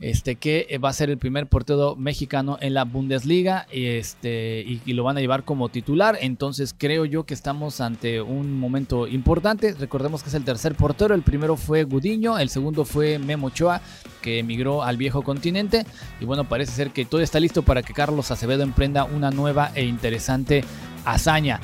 este, 0.00 0.36
que 0.36 0.66
eh, 0.70 0.78
va 0.78 0.90
a 0.90 0.92
ser 0.92 1.10
el 1.10 1.18
primer 1.18 1.46
portero 1.46 1.96
mexicano 1.96 2.58
en 2.60 2.74
la 2.74 2.84
Bundesliga 2.84 3.66
este, 3.70 4.60
y, 4.60 4.92
lo 4.92 5.04
van 5.04 5.16
a 5.16 5.20
llevar 5.20 5.44
como 5.44 5.68
titular. 5.68 6.18
Entonces 6.20 6.74
creo 6.76 7.04
yo 7.04 7.24
que 7.24 7.34
estamos 7.34 7.80
ante 7.80 8.20
un 8.20 8.58
momento 8.58 9.06
importante. 9.06 9.74
Recordemos 9.74 10.22
que 10.22 10.28
es 10.28 10.34
el 10.34 10.44
tercer 10.44 10.74
portero. 10.74 11.14
El 11.14 11.22
primero 11.22 11.56
fue 11.56 11.84
Gudiño, 11.84 12.38
el 12.38 12.48
segundo 12.48 12.84
fue 12.84 13.18
Memo 13.18 13.48
Ochoa, 13.48 13.80
que 14.22 14.38
emigró 14.38 14.82
al 14.82 14.96
viejo 14.96 15.22
continente. 15.22 15.84
Y 16.20 16.24
bueno, 16.24 16.48
parece 16.48 16.72
ser 16.72 16.90
que 16.90 17.04
todo 17.04 17.20
está 17.20 17.40
listo 17.40 17.62
para 17.62 17.82
que 17.82 17.92
Carlos 17.92 18.30
Acevedo 18.30 18.62
emprenda 18.62 19.04
una 19.04 19.30
nueva 19.30 19.72
e 19.74 19.84
interesante 19.84 20.64
hazaña. 21.04 21.60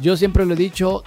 Yo 0.00 0.16
siempre 0.16 0.44
lo 0.44 0.54
he 0.54 0.56
dicho, 0.56 1.02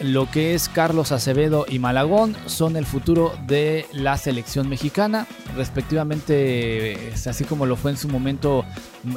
lo 0.00 0.30
que 0.30 0.54
es 0.54 0.68
Carlos 0.68 1.12
Acevedo 1.12 1.66
y 1.68 1.78
Malagón 1.78 2.36
son 2.46 2.76
el 2.76 2.84
futuro 2.84 3.32
de 3.46 3.86
la 3.92 4.16
selección 4.16 4.68
mexicana, 4.68 5.26
respectivamente, 5.56 7.12
así 7.26 7.44
como 7.44 7.66
lo 7.66 7.76
fue 7.76 7.92
en 7.92 7.96
su 7.96 8.08
momento 8.08 8.64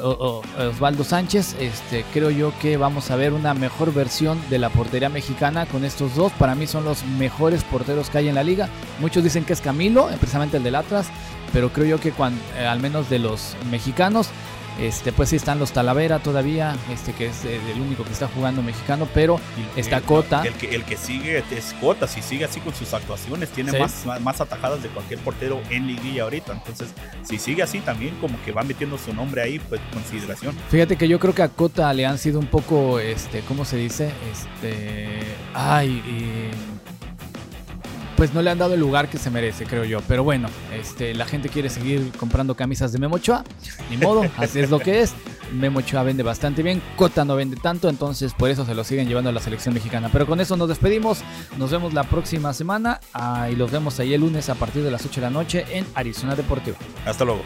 Osvaldo 0.00 1.04
Sánchez. 1.04 1.56
Este, 1.58 2.04
creo 2.12 2.30
yo 2.30 2.52
que 2.60 2.76
vamos 2.76 3.10
a 3.10 3.16
ver 3.16 3.32
una 3.32 3.54
mejor 3.54 3.92
versión 3.92 4.40
de 4.50 4.58
la 4.58 4.70
portería 4.70 5.08
mexicana 5.08 5.66
con 5.66 5.84
estos 5.84 6.14
dos. 6.14 6.32
Para 6.32 6.54
mí 6.54 6.66
son 6.66 6.84
los 6.84 7.04
mejores 7.04 7.64
porteros 7.64 8.08
que 8.10 8.18
hay 8.18 8.28
en 8.28 8.36
la 8.36 8.44
liga. 8.44 8.68
Muchos 9.00 9.24
dicen 9.24 9.44
que 9.44 9.54
es 9.54 9.60
Camilo, 9.60 10.08
precisamente 10.18 10.58
el 10.58 10.62
del 10.62 10.76
Atlas, 10.76 11.08
pero 11.52 11.72
creo 11.72 11.86
yo 11.86 12.00
que 12.00 12.10
eh, 12.10 12.66
al 12.66 12.80
menos 12.80 13.10
de 13.10 13.18
los 13.18 13.56
mexicanos 13.70 14.28
este, 14.78 15.12
pues 15.12 15.30
sí 15.30 15.36
están 15.36 15.58
los 15.58 15.72
Talavera 15.72 16.18
todavía, 16.20 16.76
este 16.90 17.12
que 17.12 17.26
es 17.26 17.44
eh, 17.44 17.60
el 17.74 17.80
único 17.80 18.04
que 18.04 18.12
está 18.12 18.28
jugando 18.28 18.62
mexicano, 18.62 19.08
pero 19.12 19.40
está 19.76 20.00
Cota. 20.00 20.42
El 20.44 20.54
que, 20.54 20.74
el 20.74 20.84
que 20.84 20.96
sigue 20.96 21.42
es 21.50 21.74
Cota, 21.80 22.06
si 22.06 22.22
sigue 22.22 22.44
así 22.44 22.60
con 22.60 22.74
sus 22.74 22.94
actuaciones, 22.94 23.48
tiene 23.50 23.78
más, 23.78 24.06
más, 24.20 24.40
atajadas 24.40 24.82
de 24.82 24.88
cualquier 24.88 25.20
portero 25.20 25.60
en 25.70 25.86
liguilla 25.86 26.22
ahorita. 26.24 26.52
Entonces, 26.52 26.88
si 27.22 27.38
sigue 27.38 27.62
así 27.62 27.80
también, 27.80 28.14
como 28.20 28.40
que 28.44 28.52
va 28.52 28.62
metiendo 28.62 28.98
su 28.98 29.12
nombre 29.12 29.42
ahí, 29.42 29.58
pues 29.58 29.80
consideración. 29.92 30.54
Fíjate 30.70 30.96
que 30.96 31.08
yo 31.08 31.18
creo 31.18 31.34
que 31.34 31.42
a 31.42 31.48
Cota 31.48 31.92
le 31.92 32.06
han 32.06 32.18
sido 32.18 32.38
un 32.38 32.46
poco, 32.46 33.00
este, 33.00 33.40
¿cómo 33.40 33.64
se 33.64 33.76
dice? 33.76 34.10
Este, 34.32 35.20
ay, 35.54 36.02
pues 38.18 38.34
no 38.34 38.42
le 38.42 38.50
han 38.50 38.58
dado 38.58 38.74
el 38.74 38.80
lugar 38.80 39.08
que 39.08 39.16
se 39.16 39.30
merece, 39.30 39.64
creo 39.64 39.84
yo. 39.84 40.00
Pero 40.08 40.24
bueno, 40.24 40.48
este, 40.74 41.14
la 41.14 41.24
gente 41.24 41.48
quiere 41.48 41.70
seguir 41.70 42.10
comprando 42.18 42.56
camisas 42.56 42.90
de 42.90 42.98
Memochoa. 42.98 43.44
Ni 43.90 43.96
modo, 43.96 44.28
así 44.36 44.58
es 44.58 44.70
lo 44.70 44.80
que 44.80 45.02
es. 45.02 45.14
Memochoa 45.52 46.02
vende 46.02 46.24
bastante 46.24 46.64
bien, 46.64 46.82
Cota 46.96 47.24
no 47.24 47.36
vende 47.36 47.56
tanto, 47.56 47.88
entonces 47.88 48.34
por 48.34 48.50
eso 48.50 48.66
se 48.66 48.74
lo 48.74 48.82
siguen 48.82 49.06
llevando 49.06 49.30
a 49.30 49.32
la 49.32 49.40
selección 49.40 49.72
mexicana. 49.72 50.08
Pero 50.12 50.26
con 50.26 50.40
eso 50.40 50.56
nos 50.56 50.68
despedimos. 50.68 51.20
Nos 51.58 51.70
vemos 51.70 51.94
la 51.94 52.02
próxima 52.02 52.52
semana 52.52 52.98
ah, 53.14 53.48
y 53.50 53.54
los 53.54 53.70
vemos 53.70 54.00
ahí 54.00 54.12
el 54.12 54.20
lunes 54.20 54.48
a 54.48 54.56
partir 54.56 54.82
de 54.82 54.90
las 54.90 55.06
8 55.06 55.20
de 55.20 55.26
la 55.28 55.30
noche 55.30 55.64
en 55.70 55.86
Arizona 55.94 56.34
Deportivo. 56.34 56.76
Hasta 57.06 57.24
luego. 57.24 57.42